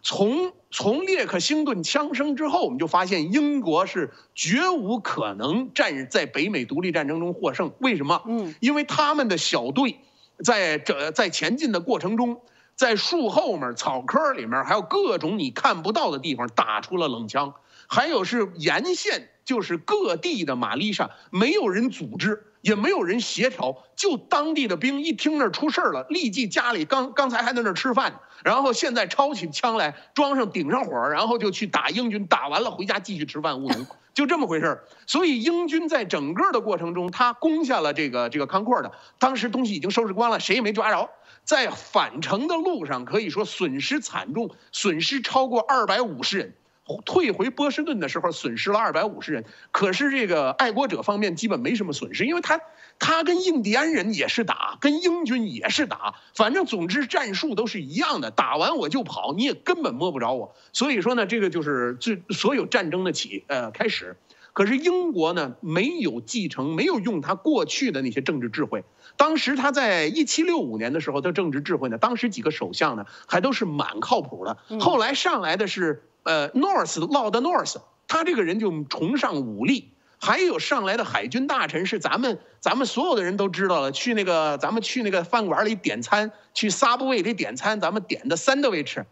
[0.00, 7.72] 从从列克星顿枪声之后，我们就发现英国是绝无可能战在北美独立战争中获胜。
[7.78, 8.22] 为什么？
[8.26, 10.00] 嗯，因为他们的小队
[10.42, 12.40] 在这在前进的过程中。
[12.78, 17.52] 在树后面、草坑里面，还有各种你看不到的地方打出了冷枪，
[17.88, 41.10] 还有是沿线，就是各地的玛丽莎，没有人组织，也没有人协调，就当地的兵一听那出事了，立即家里刚刚才还在那吃饭，然后现在抄起枪来，装上顶上火，然后就去打英军，打完了回家继续吃饭务农，就这么回事所以英军在整个的过程中，他攻下了这个这个康库尔的，当时东西已经收拾光了，谁也没抓着。
[41.48, 46.52] 在返程的路上，可以说损失惨重，损失超过二百五十人。
[47.06, 49.46] 退回波士顿的时候，损失了二百五十人。
[49.72, 52.60] 可是这个爱国者方面基本没什么损失，因为他
[52.98, 58.30] 他跟印第安人也是打，跟英军也是打，反正总之战术都是一样的。
[58.30, 60.54] 打完我就跑，你也根本摸不着我。
[60.74, 64.18] 所以说呢，这个就是最所有战争的起呃开始。
[64.52, 68.84] 可是英国呢，没有继承，没有用他过去的那些政治智慧。
[69.16, 74.56] 当时他在一七六五年的时候，他政治智慧呢，当时几个首相呢，还都是蛮靠谱的。
[74.80, 79.92] 后来上来的是呃，North Lord North，他这个人就崇尚武力。
[80.20, 89.04] 还有上来的海军大臣是咱们咱们所有的人都知道了，去那个咱们去那个饭馆里点餐，去 Subway 里点餐，咱们点的 Sandwich，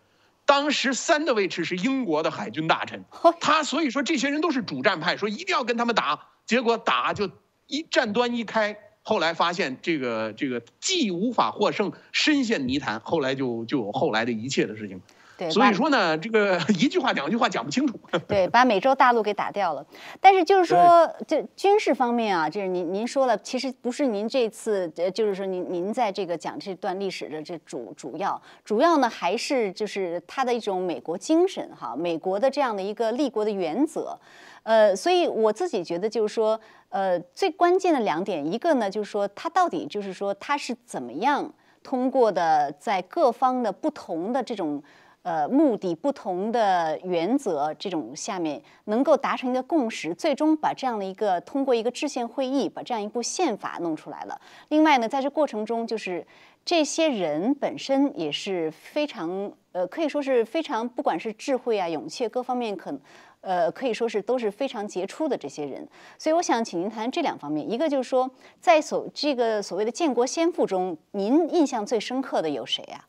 [0.46, 3.04] 当时 Sandwich 是英国的海军大臣，
[3.40, 7.28] 他所以说这些人都是主战派，说一定要跟他们打，结果打就
[7.66, 8.78] 一战端一开。
[9.02, 15.00] 后来发现这个这个既无法获胜，深陷泥潭，后来就就有后来的一切的事情。
[15.36, 17.98] 对，所以说呢，这个 一句话两句话讲不清楚。
[18.26, 19.84] 对，把美洲大陆给打掉了。
[20.20, 34.18] 但是就是说，这军事方面啊，就是您您说了，其实不是您这次，呃，就是说您您在这个讲这段历史的这主主要主要呢，还是就是他的一种美国精神哈，美国的这样的一个立国的原则。
[34.62, 41.48] 呃，所以我自己觉得就是说，呃，最关键的两点，一个呢就是说，他到底就是说他是怎么样
[41.84, 44.82] 通过的，在各方的不同的这种
[45.26, 54.40] 呃目的、不同的原则这种下面，能够达成一个共识，最终把这样的一个通过一个制宪会议把这样一部宪法弄出来了。
[54.68, 56.24] 另外呢，在这过程中，就是
[56.64, 62.96] 这些人本身也是非常呃，可以说是非常，不管是智慧啊、勇气各方面可。
[63.42, 65.86] 呃，可以说是都是非常杰出的这些人，
[66.18, 67.70] 所以我想请您谈这两方面。
[67.70, 68.28] 一个就是说，
[68.60, 73.04] 在所这个所谓的建国先父中，您印象最深刻的有谁呀？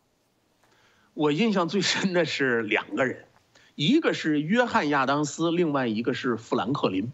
[1.17, 3.25] 我印象最深的是两个人，
[3.73, 7.11] 一个是约翰亚当斯，另外一个是富兰克林。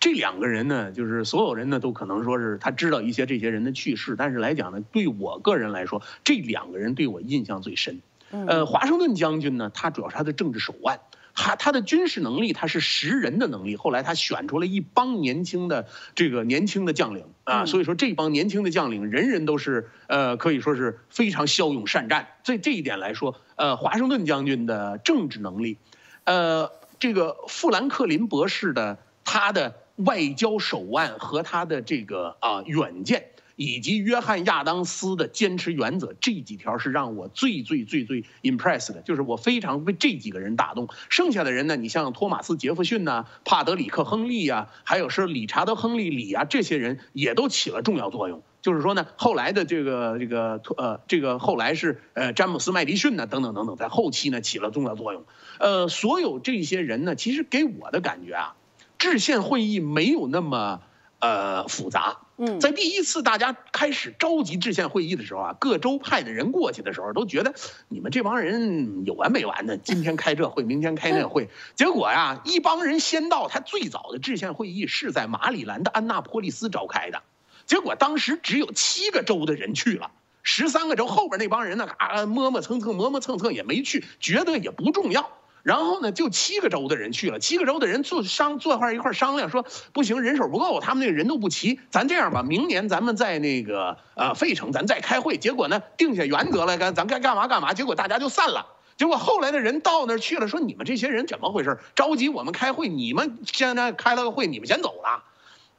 [0.00, 8.00] 这两个人呢，就是所有人呢都可能说是他知道一些这些人的去世，但是来讲呢，对我个人来说，这两个人对我印象最深。
[8.30, 10.98] 呃，华盛顿将军呢，他主要是他的政治手腕。
[11.34, 13.76] 他他的军事能力，他是识人的能力。
[13.76, 22.28] 后来他选出了一帮年轻的这个年轻的将领啊，所以说这帮年轻的将领人人都是呃可以说是非常骁勇善战。
[22.44, 25.78] 这这一点来说，呃，华盛顿将军的政治能力，
[26.24, 33.30] 呃，这个富兰克林博士的他的外交手腕和他的这个啊远见。
[33.56, 40.88] 以及约翰亚当斯的坚持原则，这几条是让我最最最最 impressed 的，就是我非常被这几个人打动。
[41.08, 48.42] 剩下的人呢，你像托马斯杰弗逊呐、帕德里克亨利呀，还有是理查德亨利里啊，这些人也都起了重要作用。
[48.60, 55.24] 就是说呢，后来的这个这个呃这个后来是呃詹姆斯麦迪逊呢等等等等，在后期呢起了重要作用。
[55.58, 58.56] 呃，所有这些人呢，其实给我的感觉啊，
[58.98, 60.80] 制宪会议没有那么。
[61.24, 62.18] 呃复杂。
[62.36, 67.54] 嗯，在第一次大家开始召集制宪会议的时候啊，各州派的人过去的时候，都觉得
[67.88, 71.48] 你们这帮人有完没完的，今天开这会，明天开那会。
[71.76, 77.22] 结果呀，一帮人先到，他最早的制宪会议是在马里兰的安纳波利斯召开的，
[77.66, 80.10] 结果当时只有七个州的人去了，
[80.42, 85.30] 十三个州后边那帮人呢，啊磨磨蹭蹭，磨磨蹭蹭也没去，觉得也不重要。
[85.64, 95.38] 然后呢，就七个州的人去了，七个州的人坐商坐一块一块商量，说不行，人手不够，他们那个人都不齐，咱这样吧，明年咱们在那个呃费城，咱再开会。
[95.38, 97.72] 结果呢，定下原则来，干咱该干嘛干嘛。
[97.72, 98.66] 结果大家就散了。
[98.98, 101.78] 结果后来的人到那儿去了，说你们这些人怎么回事？
[101.94, 105.24] 着急我们开会，你们现在开了个会，你们先走了。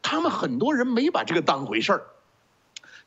[0.01, 2.01] 他们很多人没把这个当回事儿。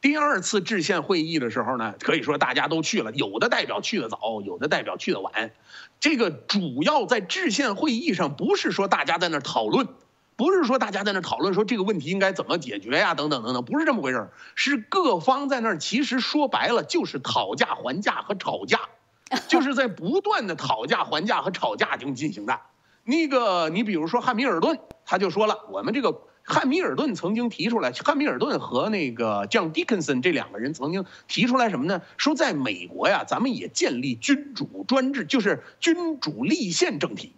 [0.01, 5.51] 第二次制宪会议的时候呢，可以说大家都去了，有的代表去的早，有的代表去的晚。
[5.99, 9.89] 这个主要在制宪会议上，不是说大家在那讨论，
[10.37, 18.83] 不是说大家在那讨论说这个问题应该怎么解决呀，等等等等，不是这么回事儿，是各方在那儿，其实说白了就是讨价还价和吵架，
[19.49, 22.61] 就是在不断的讨价还价和吵架中进行的。
[23.03, 26.23] 那个，你比如说汉密尔顿，他就说了，我们这个。
[26.49, 32.01] 汉密尔顿曾经提出来，汉密尔顿和那个 John Dickinson 这两个人曾经提出来什么呢？
[32.17, 37.35] 说在美国呀，咱们也建立君主专制，就是君主立宪政体，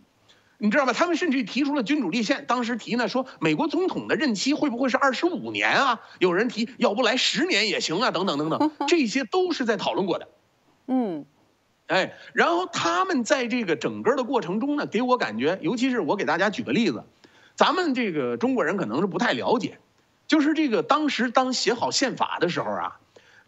[0.59, 0.93] 你知道吗？
[0.93, 2.45] 他们甚至提出了君主立宪。
[2.47, 6.01] 当时提呢，说美国总统的任期会不会是二十五年啊？
[6.21, 10.29] 有人提，要不来十年也行啊，等等等等， 这些都是在讨论过的。
[10.87, 11.25] 嗯，
[11.89, 17.03] 哎，然后他们在这个整个的过程中呢，给我感觉，尤其是我给大家举个例子。
[17.61, 19.77] 咱们这个中国人可能是不太了解，
[20.27, 23.01] 就是这个当时当写好宪法的时候啊，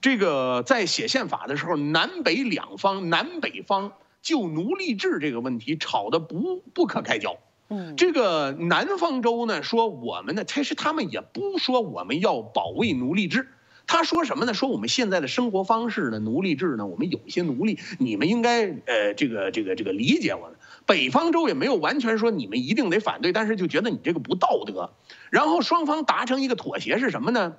[0.03, 7.39] 这个在写宪法的时候，南北两方南北方就奴隶制这个问题吵得不不可开交。
[7.71, 13.49] 嗯，这个南方州呢说我们呢，其实他们也不说我们要保卫奴隶制，
[13.87, 14.53] 他说什么呢？
[14.53, 20.59] 说我们现在的生活方式呢，奴隶制呢，我们有一些奴隶，你们应该呃这个这个这个理解我们。
[20.87, 24.93] 北方州也没有完全说你们一定得反对，但是就觉得你这个不道德。
[25.31, 27.55] 然后双方达成一个妥协是什么呢？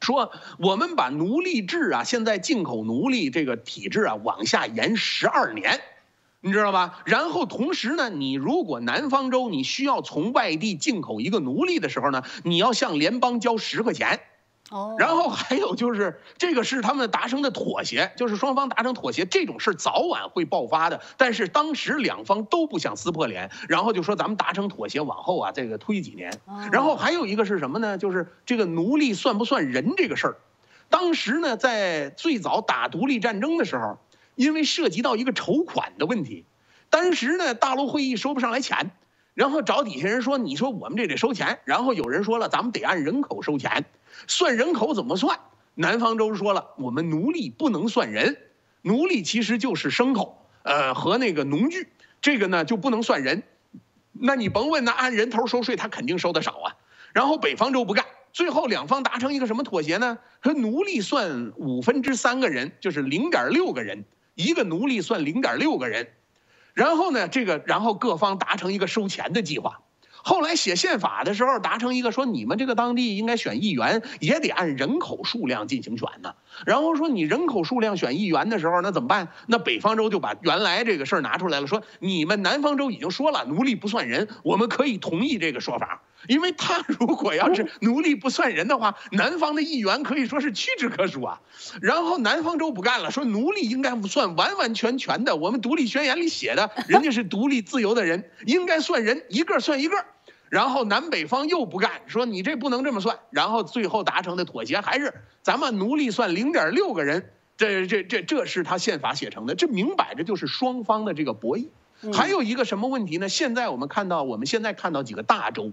[0.00, 5.80] 说我们把奴隶制啊，现在进口奴隶这个体制啊往下延十二年，
[6.40, 7.02] 你知道吧？
[7.04, 14.20] 然后同时呢，你如果南方州你需要从外地进口一个奴隶的时候呢，你要向联邦交十块钱。
[14.70, 21.00] 哦，然后还有就是，这个是他们达成的妥协， 就是双方达成妥协，这种事早晚会爆发的。
[21.16, 26.32] 但是当时两方都不想撕破脸，然后就说咱们达成妥协，往后啊这个推几年。
[26.70, 27.98] 然后还有一个是什么呢？
[27.98, 30.36] 就是这个奴隶算不算人这个事儿。
[30.88, 33.98] 当时呢，在最早打独立战争的时候，
[34.36, 36.44] 因为涉及到一个筹款的问题，
[36.90, 38.92] 当时呢大陆会议收不上来钱，
[39.34, 43.84] 然后找底下人说，你说我们这得收钱，然后有人说了，咱们得按人口收钱。
[44.26, 45.38] 算人口怎么算？
[45.74, 48.36] 南方州说了，我们奴隶不能算人，
[48.82, 51.88] 奴隶其实就是牲口，呃，和那个农具，
[52.20, 53.42] 这个呢就不能算人。
[54.12, 56.76] 那你甭问，那按人头收税，他肯定收的少啊。
[57.12, 60.18] 然后北方州不干，最后两方达成一个什么妥协呢？
[60.42, 64.04] 说奴隶算五分之三个人，就是零点六个人，
[64.34, 66.12] 一个奴隶算零点六个人。
[66.74, 69.80] 然后呢，这个然后各方达成一个收钱的计划。
[70.22, 76.34] 后来写宪法的时候，达成一个说，你们这个当地应该选议员，也得按人口数量进行选呢。
[76.66, 79.28] 然后说，你人口数量选议员的时候，那怎么办？
[79.46, 86.02] 那北方州就把原来这个事儿拿出来了，说你们南方州已经说了，奴隶不算人，我们可以同意这个说法。
[86.28, 91.40] 因为他如果要是奴隶不算人的话，南方的议员可以说是屈指可数啊。
[91.80, 100.04] 然后南方州不干了，说奴隶应该不算完完全全的，我们独立宣言里写的，人家是独立自由的人，应该算人，一个算一个。
[100.48, 103.18] 然后南北方又不干，说你这不能这么算。
[103.30, 111.68] 然后最后达成的妥协还是咱们奴隶算零点六个人，这这这这是他宪法写成的，这明摆着就是双方的这个博弈。
[112.12, 113.28] 还有一个什么问题呢？
[113.28, 115.70] 现在我们看到，我们现在看到几个大州，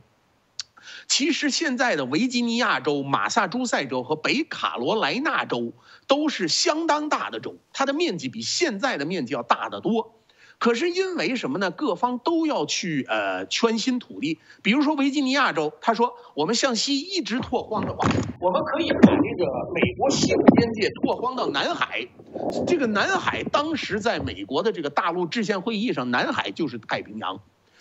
[1.07, 5.73] 其实现在的维吉尼亚州、马萨诸塞州和北卡罗来纳州
[6.05, 10.13] 都是相当大的州，它的面积比现在的面积要大得多。
[10.59, 11.69] 可是因为什么呢？
[11.69, 18.09] 各方都要去呃圈新土地，比如说维吉尼亚州，他说我们向西一直拓荒的话，
[18.41, 22.07] 我们可以把这个美国西部边界拓荒到南海。
[22.65, 27.39] 这个南海当时在美国的这个大陆制宪会议上，南海就是太平洋，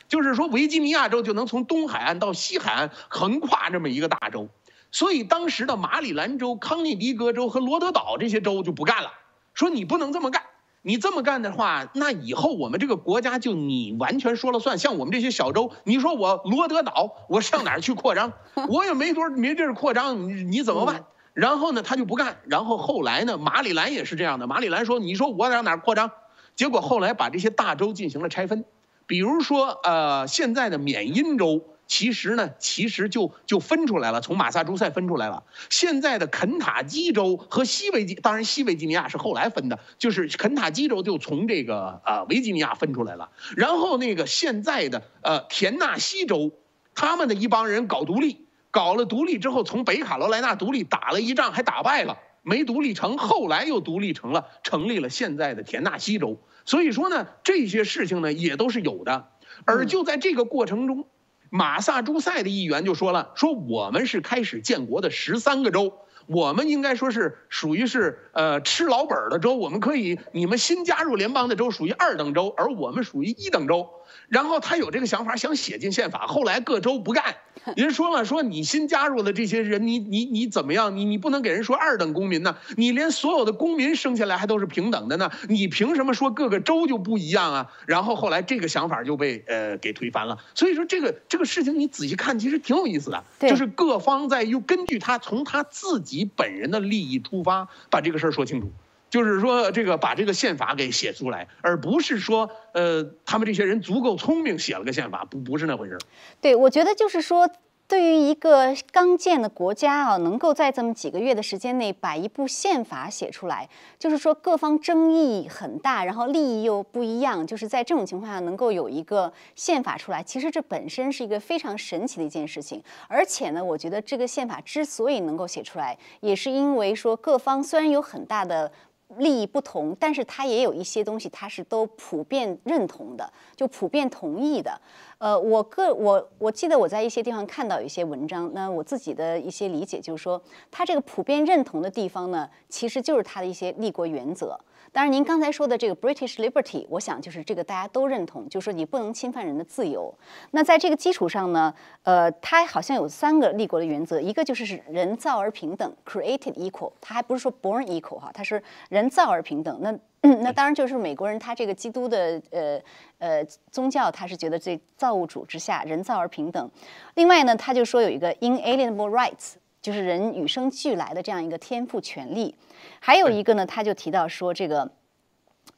[0.09, 4.49] 就是说维吉尼亚州就能从东海岸到西海岸横跨这么一个大洲。
[4.93, 9.11] 所以当时的马里兰州、康涅狄格州和罗德岛这些州就不干了，
[9.53, 10.43] 说你不能这么干。
[10.83, 14.79] 你这么干的话，那以后我们这个国家就你完全说了算。
[14.79, 18.33] 像我们这些小州，你说我罗德岛，我上哪儿去扩张？
[18.71, 21.05] 我也没多没地儿扩张，你你怎么办？
[21.35, 22.37] 然后呢，他就不干。
[22.45, 24.47] 然后后来呢，马里兰也是这样的。
[24.47, 26.13] 马里兰说：“你说我上哪儿扩张？”
[26.55, 28.65] 结果后来把这些大州进行了拆分，
[29.07, 31.65] 比如说呃，现在的缅因州。
[31.89, 35.45] 其实呢，其实就就分出来了，从马萨诸塞分出来了。
[35.71, 43.31] 现在的肯塔基州和西维吉，当然西维吉尼亚是后来分的，就是肯塔基州就从这个呃维吉尼亚分出来了。
[43.57, 46.51] 然后那个现在的呃田纳西州，
[46.97, 56.37] 他们的一帮人搞独立，搞了独立之后，从北卡罗来纳独立，打了一仗还打败了，没独立成，后来又独立成了，成立了现在的田纳西州。
[56.67, 59.29] 所以说呢，这些事情呢也都是有的，
[59.65, 61.07] 而就在这个过程中。
[61.49, 73.89] 马萨诸塞的议员就说了：“说我们是开始建国的十三个州，我们应该说是属于是呃吃老本的州，我们可以，你们新加入联邦的州属于二等州，而我们属于一等州。”
[74.29, 76.27] 然后他有这个想法，想写进宪法。
[76.27, 77.37] 后来各州不干，
[77.77, 80.97] 人说了，说你新加入的这些人，你你你怎么样？
[80.97, 82.57] 你你不能给人说二等公民呢？
[82.77, 85.31] 你连所有的公民生下来还都是平等的呢？
[85.49, 87.73] 你凭什么说各个州就不一样啊？
[87.87, 90.39] 然后后来这个想法就被呃给推翻了。
[90.55, 98.71] 所以说这个这个事情你仔细看，其实挺有意思的，就是各方在又根据他从他自己本人的利益出发，把这个事儿说清楚。
[99.09, 105.99] 就是说，这个把这个宪法给写出来，而不是说，呃，他们这些人足够聪明写了个宪法，不不是那回事儿。
[106.41, 107.49] 对，我觉得就是说，
[107.87, 122.83] 对于一个刚建的国家啊，能够在这么几个月的时间内把一部宪法写出来，就是说各方争议很大，然后利益又不一样，就是在这种情况下能够有一个宪法出来，其实这本身是一个非常神奇的一件事情。
[123.07, 128.73] 而且呢，我觉得这个宪法之所以能够写出来，也是因为说各方虽然有很大的。
[129.19, 134.81] 利益不同，但是它也有一些东西，它是都普遍认同的，就普遍同意的。
[135.19, 144.59] 呃，我个我我记得我在一些地方看到一些文章，那我自己的一些理解就是说，它这个普遍认同的地方呢，其实就是它的一些立国原则。
[144.97, 150.11] 当然，您刚才说的这个 British Liberty，我想就是这个大家都认同，就是说你不能侵犯人的自由。
[150.53, 159.79] 那在这个基础上呢，呃，它好像有三个立国的原则，一个就是是人造而平等，created equal，它还不是说 born equal 哈，它是人造而平等。
[159.83, 159.95] 那
[160.41, 162.81] 那当然就是美国人他这个基督的呃
[163.19, 166.71] 呃宗教，他是觉得这造物主之下人造而平等。
[167.17, 169.57] 另外呢，他就说有一个 inalienable rights。
[169.83, 172.53] 就是人与生俱来的这样一个天赋权利，
[173.01, 174.91] 还有一个呢，他就提到说，这个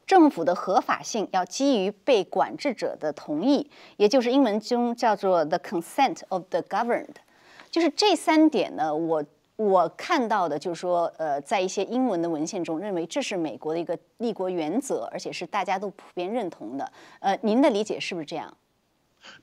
[0.05, 7.15] 政府的合法性要基于被管制者的同意，也就是英文中叫做 the consent of the governed。
[7.69, 9.23] 就是这三点呢，我
[9.55, 16.91] 我看到的就是说，呃，在一些英文的文献中，认为这是美国的一个立国原则，而且是大家都普遍认同的。
[17.19, 18.51] 呃，您的理解是不是这样？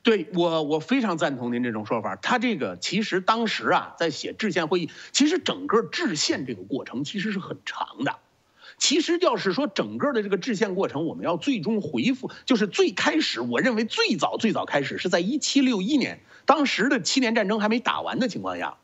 [0.02, 2.16] 对我，我非常赞同您这种说法。
[2.16, 8.16] 他这个其实当时啊，在写制宪会议，其实整个制宪这个过程其实是很长的。
[8.78, 18.76] 其实要是说整个的这个制宪过程，我们要最终回复，就是最开始，我认为最早最早开始是在一七六一年，当时的七年战争还没打完的情况下，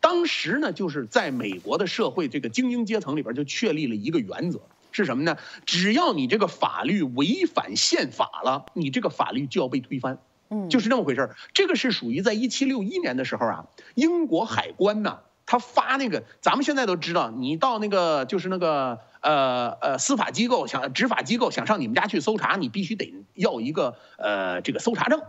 [0.00, 4.60] 当时呢，就是在美国的社会这个精英阶层里边就确立了一个原则，
[4.92, 5.36] 是什么呢？
[5.66, 10.18] 只要你这个法律违反宪法了，你这个法律就要被推翻。
[10.50, 11.36] 嗯，就是那么回事儿。
[11.54, 25.22] 这个是属于在一七六一年的时候啊，英国海关呢，他发那个，咱们现在都知道，你到那个就是那个呃呃司法机构想执法机构想上你们家去搜查，你必须得要一个呃这个搜查证，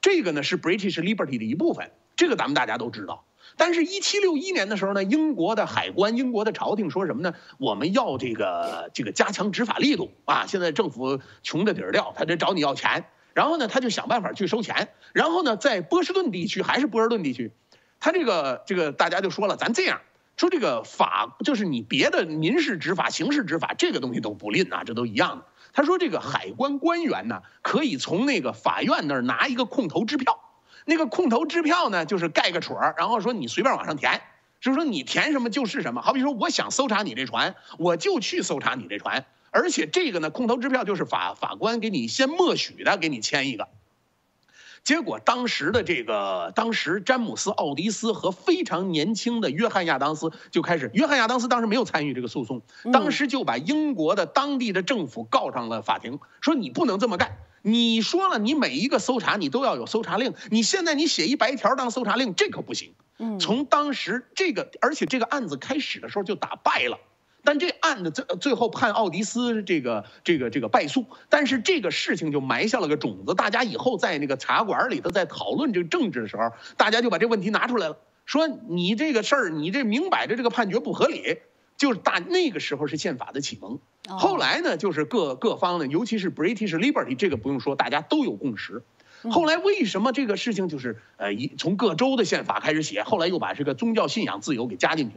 [0.00, 3.24] 这个呢是 British Liberty 的一部分，这个咱们大家都知道。
[3.56, 7.34] 但是，一七六一年的时候呢，英国的海关、英国的朝廷说什么呢？
[7.58, 10.46] 我们要这个这个加强执法力度啊！
[10.48, 13.04] 现在政府穷的底儿掉，他得找你要钱。
[13.34, 14.88] 然后呢，他就想办法去收钱。
[15.12, 17.52] 然后呢，在波士顿地区还是波士顿地区，
[18.00, 20.00] 他这个这个大家就说了，咱这样
[20.36, 25.44] 说，这个法就是你别的民事执法、刑事执法这个东西都不吝呐，这都一样的。
[25.72, 30.38] 他说这个海关官员呢，可以从那个法院那儿拿一个空头支票，
[30.84, 34.20] 那个空头支票呢，就是盖个戳儿，然后说你随便往上填，
[34.60, 36.00] 就是说你填什么就是什么。
[36.00, 39.24] 好比说，我想搜查你这船，我就去搜查你这船。
[39.54, 43.68] 而且这个呢，空头支票就是法法官给你先默许的，给你签一个。
[44.82, 52.60] 结果当时的这个，当时詹姆斯·奥迪斯和非常年轻的约翰·亚当斯就开始，约翰·亚当斯当时没有参与这个诉讼，
[52.92, 57.38] 当时就把英国的当地的政府告上了法庭，说你不能这么干。
[57.62, 62.92] 你说了，你每一个搜查你都要有搜查令，你现在你写一白条当搜查令，这可不行。
[63.40, 66.98] 从当时这个，而且这个案子开始的时候就打败了。
[67.44, 81.36] 但这案子最最后判奥迪斯这个这个这个败诉，但是这个事情就埋下了个种子，大家以后在那个茶馆里头在讨论这个政治的时候，大家就把这问题拿出来了，说你这个事儿，你这明摆着这个判决不合理，
[81.76, 83.78] 就是大那个时候是宪法的启蒙。
[84.08, 88.82] 后来呢，就是各各方呢，尤其是 British Liberty 这个不用说，大家都有共识。
[89.30, 95.16] 后来为什么这个事情就是呃，一从各州的宪法开始写，后来又把这个宗教信仰自由给加进去，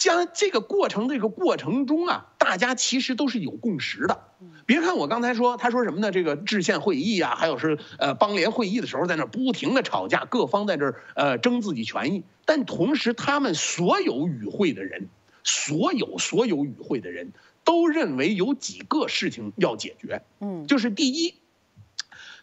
[0.00, 4.18] 将这个过程这个过程中啊，大家其实都是有共识的。
[4.64, 6.10] 别看我刚才说，他说什么呢？
[6.10, 15.10] 这个制宪会议啊，还有是呃邦联会议的时候，在那不停的吵架，各方在这儿呃争自己权益，但同时他们所有与会的人，
[15.44, 17.32] 所有所有与会的人
[17.62, 21.34] 都认为有几个事情要解决，嗯，就是第一。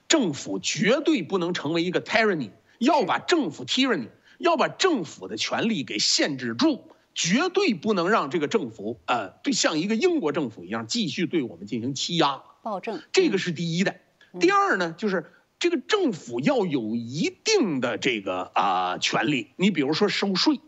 [0.07, 6.83] 政府绝对不能成为一个 tyranny，要把政府 tyranny，要把政府的权利给限制住，
[7.17, 13.01] 绝对不能让这个政府呃，对像一个英国政府一样继续对我们进行欺压暴政。
[13.11, 13.95] 这个是第一的。
[14.39, 20.61] 第二呢，就是这个政府要有一定的这个啊权利，你比如说收税，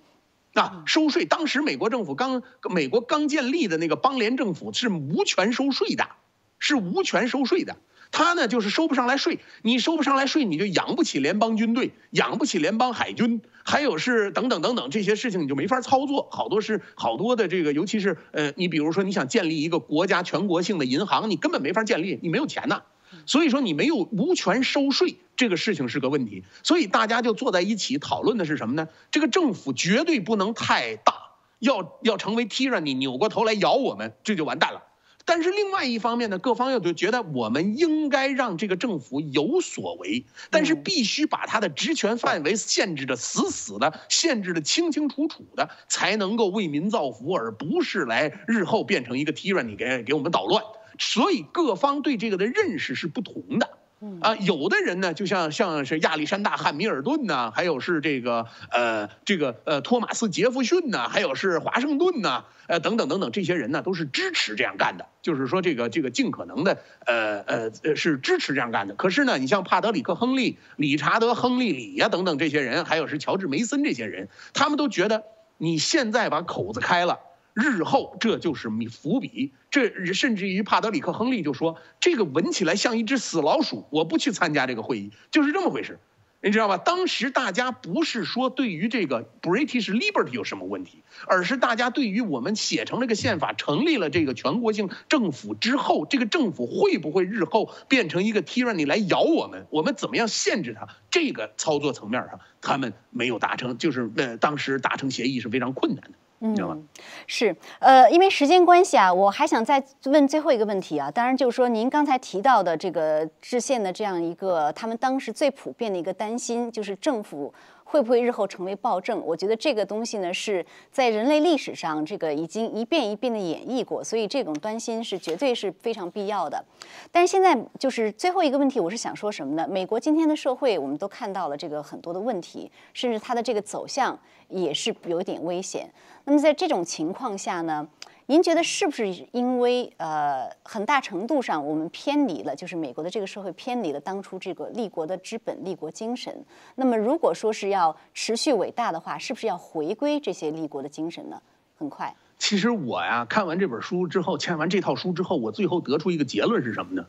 [0.53, 1.25] 啊收税。
[1.25, 2.41] 当时美国政府刚
[2.71, 6.09] 美国刚建立的那个邦联政府是无权收税的，
[6.57, 7.77] 是无权收税的。
[8.11, 16.27] 他呢，就是收不上来税，你收不上来税，你就养不起联邦军队，养不起联邦海军，还有是等等等等这些事情，你就没法操作。
[16.31, 22.81] 好多是好多的这个，尤其是呃，你比如说你想建立一个国家全国性的银行，你根本没法建立，你没有钱呐。
[23.25, 26.43] 所以说你没有无权收税，这个事情是个问题。
[26.63, 28.87] 所以大家就坐在一起讨论的是什么呢？
[29.11, 31.13] 这个政府绝对不能太大，
[31.59, 34.83] 要要成为 tyranny，扭过头来咬我们，这就完蛋了。
[35.29, 50.63] 但是另外一方面呢，各方又就觉得我们应该让这个政府有所为，但是必须把他的职权范围限制的死死的，限制的清清楚楚的，才能够为民造福，而不是来日后变成一个 tyranny 给给我们捣乱。
[50.97, 53.77] 所以各方对这个的认识是不同的。
[54.21, 68.95] 啊，有的人呢，就像像是亚历山大·汉密尔顿呐，还有是这个呃这个呃托马斯·杰弗逊呐，还有是华盛顿呐，呃等等等等，这些人呢都是支持这样干的，就是说这个这个尽可能的呃呃是支持这样干的。
[68.95, 75.23] 可是呢，你像帕德里克·亨利、理查德·亨利里呀等等这些人，还有是乔治·梅森这些人，他们都觉得
[75.57, 77.19] 你现在把口子开了。
[77.53, 85.99] 日后这就是米伏笔，这甚至于帕德里克·亨利就说：“这个闻起来像一只死老鼠，我不去参加这个会议。”就是这么回事，
[86.41, 86.77] 你知道吧？
[86.77, 99.67] 当时大家不是说对于这个 British Liberty 有什么问题，而是大家对于我们写成这个宪法，成立了这个全国性政府之后，这个政府会不会日后变成一个 tyranny 来咬我们？
[99.69, 100.87] 我们怎么样限制它？
[101.11, 106.11] 这个操作层面上，他们没有达成，就是呃，当时达成协议是非常困难的。
[106.41, 106.87] 嗯，
[107.27, 111.11] 是，呃，因为时间关系啊，我还想再问最后一个问题啊。
[111.11, 117.53] 当然，就是说您刚才提到的这个制宪的这样一个，他们当时最普遍的一个担心，就是政府。
[117.91, 119.19] 会不会日后成为暴政？
[119.25, 126.63] 我觉得这个东西呢，是在人类历史上这个已经一遍一遍的演绎过，所以这种担心是绝对是非常必要的。
[127.11, 129.67] 但是现在就是最后一个问题，我是想说什么呢？
[129.67, 134.17] 美国今天的社会，我们都看到了这个很多的问题，甚至它的这个走向
[134.49, 135.89] 也是有点危险。
[136.25, 137.87] 那么在这种情况下呢？
[138.29, 146.45] 您觉得是不是因为呃很大程度上我们偏离了，就是美国的这个社会偏离了当初这个立国的资本、立国精神？
[146.75, 151.41] 那么如果说是要持续伟大的话，是不是要回归这些立国的精神呢？
[151.79, 152.15] 很快。
[152.37, 157.07] 其实我呀看完这本书之后，看完这套书之后，我最后得出一个结论是什么呢？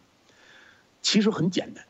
[1.02, 1.84] 其实很简单，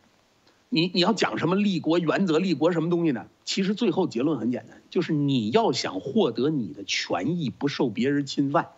[0.70, 3.28] 你你要讲什么立国原则、立国什么东西呢？
[3.44, 8.70] 其实最后结论很简单，就是你要想获得你的权益不受别人侵犯。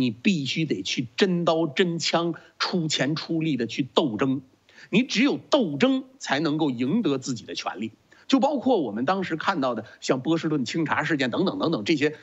[0.00, 4.42] 你必须得去真刀真枪、出钱出力的去斗争，
[4.88, 7.92] 你只有斗争才能够赢得自己的权利。
[8.26, 12.16] 就包括我们当时看到的，像波士顿清查事件等等等等这些，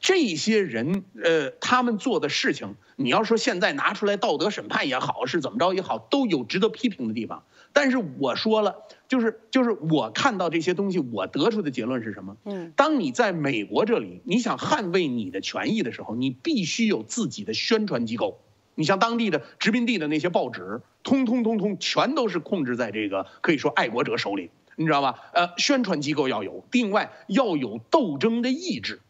[0.00, 7.44] 这些人呃，他们做的事情，你要说现在拿出来道德审判也好，是怎么着也好，都有值得批评的地方。
[7.72, 8.76] 但是我说了，
[9.06, 12.36] 就是就是我看到这些东西，我得出的结论是什么？
[12.44, 18.40] 嗯，当你在美国这里，你想捍卫你的权益的时候，你必须有自己的宣传机构。
[18.74, 25.16] 你像当地的殖民地的那些报纸，通通通通全都是控制在这个可以说爱国者手里，你知道吧？
[25.34, 29.00] 呃，宣传机构要有，另外要有斗争的意志。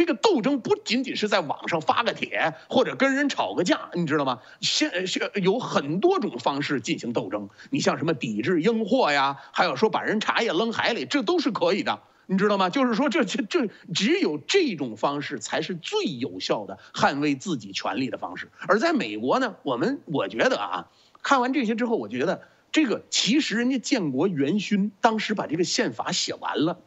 [0.00, 4.40] 这个斗争不仅仅是在网上发个帖或者跟人吵个架，你知道吗？
[4.62, 7.50] 现现有很多种方式进行斗争。
[7.68, 12.00] 你像什么抵制英货呀，还有说把人茶叶扔海里，这都是可以的。
[12.24, 12.70] 你知道吗？
[12.70, 18.50] 就是说，这这这只有这种方式才是最有效的捍卫自己权利的方式。
[18.68, 20.88] 而在美国呢，我们我觉得啊，
[21.22, 22.40] 看完这些之后，我觉得
[22.72, 26.78] 这个其实人家建国元勋当时把这个宪法写完了，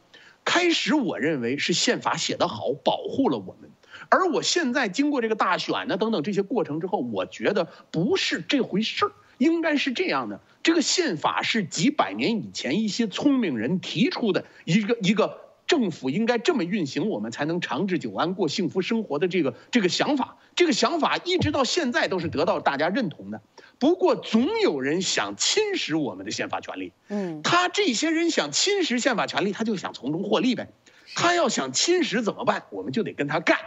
[0.44, 3.70] 开始我认为是宪法写得好，保护了我们。
[4.10, 10.40] 而我现在经过这个大选呢等等这些过程之后，我觉得不是这回事儿，应该是这样的。
[10.62, 20.36] 这个宪法是几百年以前一些聪明人提出的一个一个政府应该这么运行，我们才能长治久安、过幸福生活的这个这个想法。
[20.54, 23.42] 这个想法一直到现在都是得到大家认同的。
[23.84, 26.94] 不过总有人想侵蚀我们的宪法权利。
[27.08, 30.70] 嗯，他这些人想侵蚀宪法权利，他就想从中获利呗。
[31.14, 32.64] 他要想侵蚀怎么办？
[32.70, 33.58] 我们就得跟他干。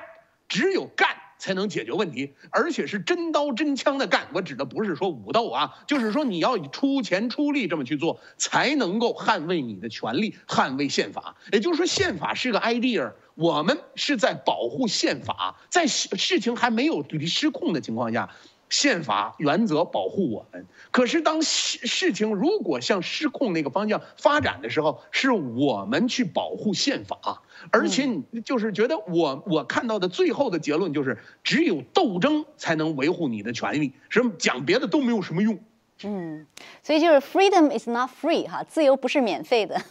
[0.49, 4.27] 只有干才能解决问题，而且是真刀真枪的干。
[4.33, 11.35] 我指的不是说武斗啊，就是说你要出钱出力这么去做，才能够捍卫你的权利，捍卫宪法。
[11.51, 18.31] 也就是说，宪法是个 idea，我们是在保护宪法，在事情还没有失控的情况下。
[18.69, 27.41] 宪法原则保护我们，可是当事事情如果向失控那个方向发展的时候，是我们去保护宪法，
[27.71, 35.57] 而且你就是觉得我我看到的最后的结论就是，只有斗争才能维护你的权利，什么讲别的都没有什么用。
[36.03, 36.45] 嗯，
[36.83, 39.81] 所以就是 freedom is not free 哈，自由不是免费的。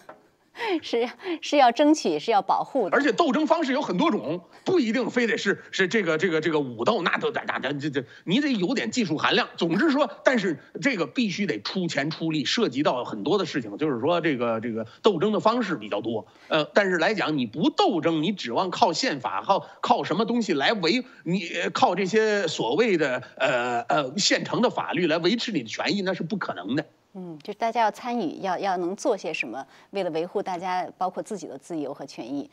[0.82, 1.08] 是
[1.42, 2.96] 是要争取，是要保护的。
[2.96, 9.48] 而且斗争方式有很多种，不一定非得是是这个这个这个武斗，那都那那这这你得有点技术含量。
[9.56, 16.26] 总之说，但是这个必须得出钱出力，涉及到很多的事情，就是说这个这个斗争的方式比较多。
[16.48, 26.86] 呃，但是来讲，你不斗争，你指望靠宪法靠靠什么东西来维你靠这些所谓的呃呃现成的法律来维持你的权益，那是不可能的。
[27.18, 32.50] 嗯，就是大家要参与，要要能做些什么，为了维护大家包括自己的自由和权益。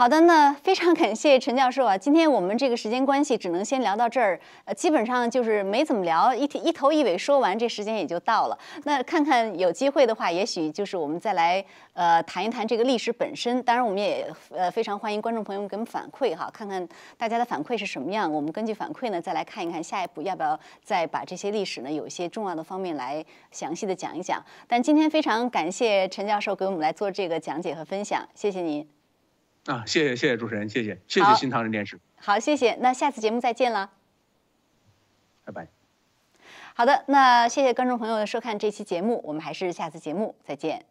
[0.00, 1.94] 好的，那非常感谢陈教授啊！
[1.94, 4.40] 今天我们这个时间关系，只能先聊到这儿。
[4.64, 8.58] 呃，基本上就是没怎么聊，一一头一尾说完，这时间也就到了。
[8.84, 13.62] 那看看有机会的话，也许就是我们再来呃谈一谈这个历史本身。
[13.62, 16.88] 当然，我们也呃非常欢迎观众朋友们给我们反馈哈，看看
[17.18, 18.32] 大家的反馈是什么样。
[18.32, 24.42] 我们根据反馈呢，再来看一看下一步要不要再把这些历史呢有一些重要的方面来详细的讲一讲。
[24.66, 28.99] 但今天非常感谢陈教授给我们来做这个讲解和分享，谢谢您。
[29.66, 32.00] 啊，谢谢谢谢主持人，谢谢谢谢新唐人电视。
[32.16, 33.90] 好，谢谢，那下次节目再见了，
[35.44, 35.68] 拜拜。
[36.74, 40.86] 好的，那谢谢观众朋友的收看这期节目，我们还是下次节目再见。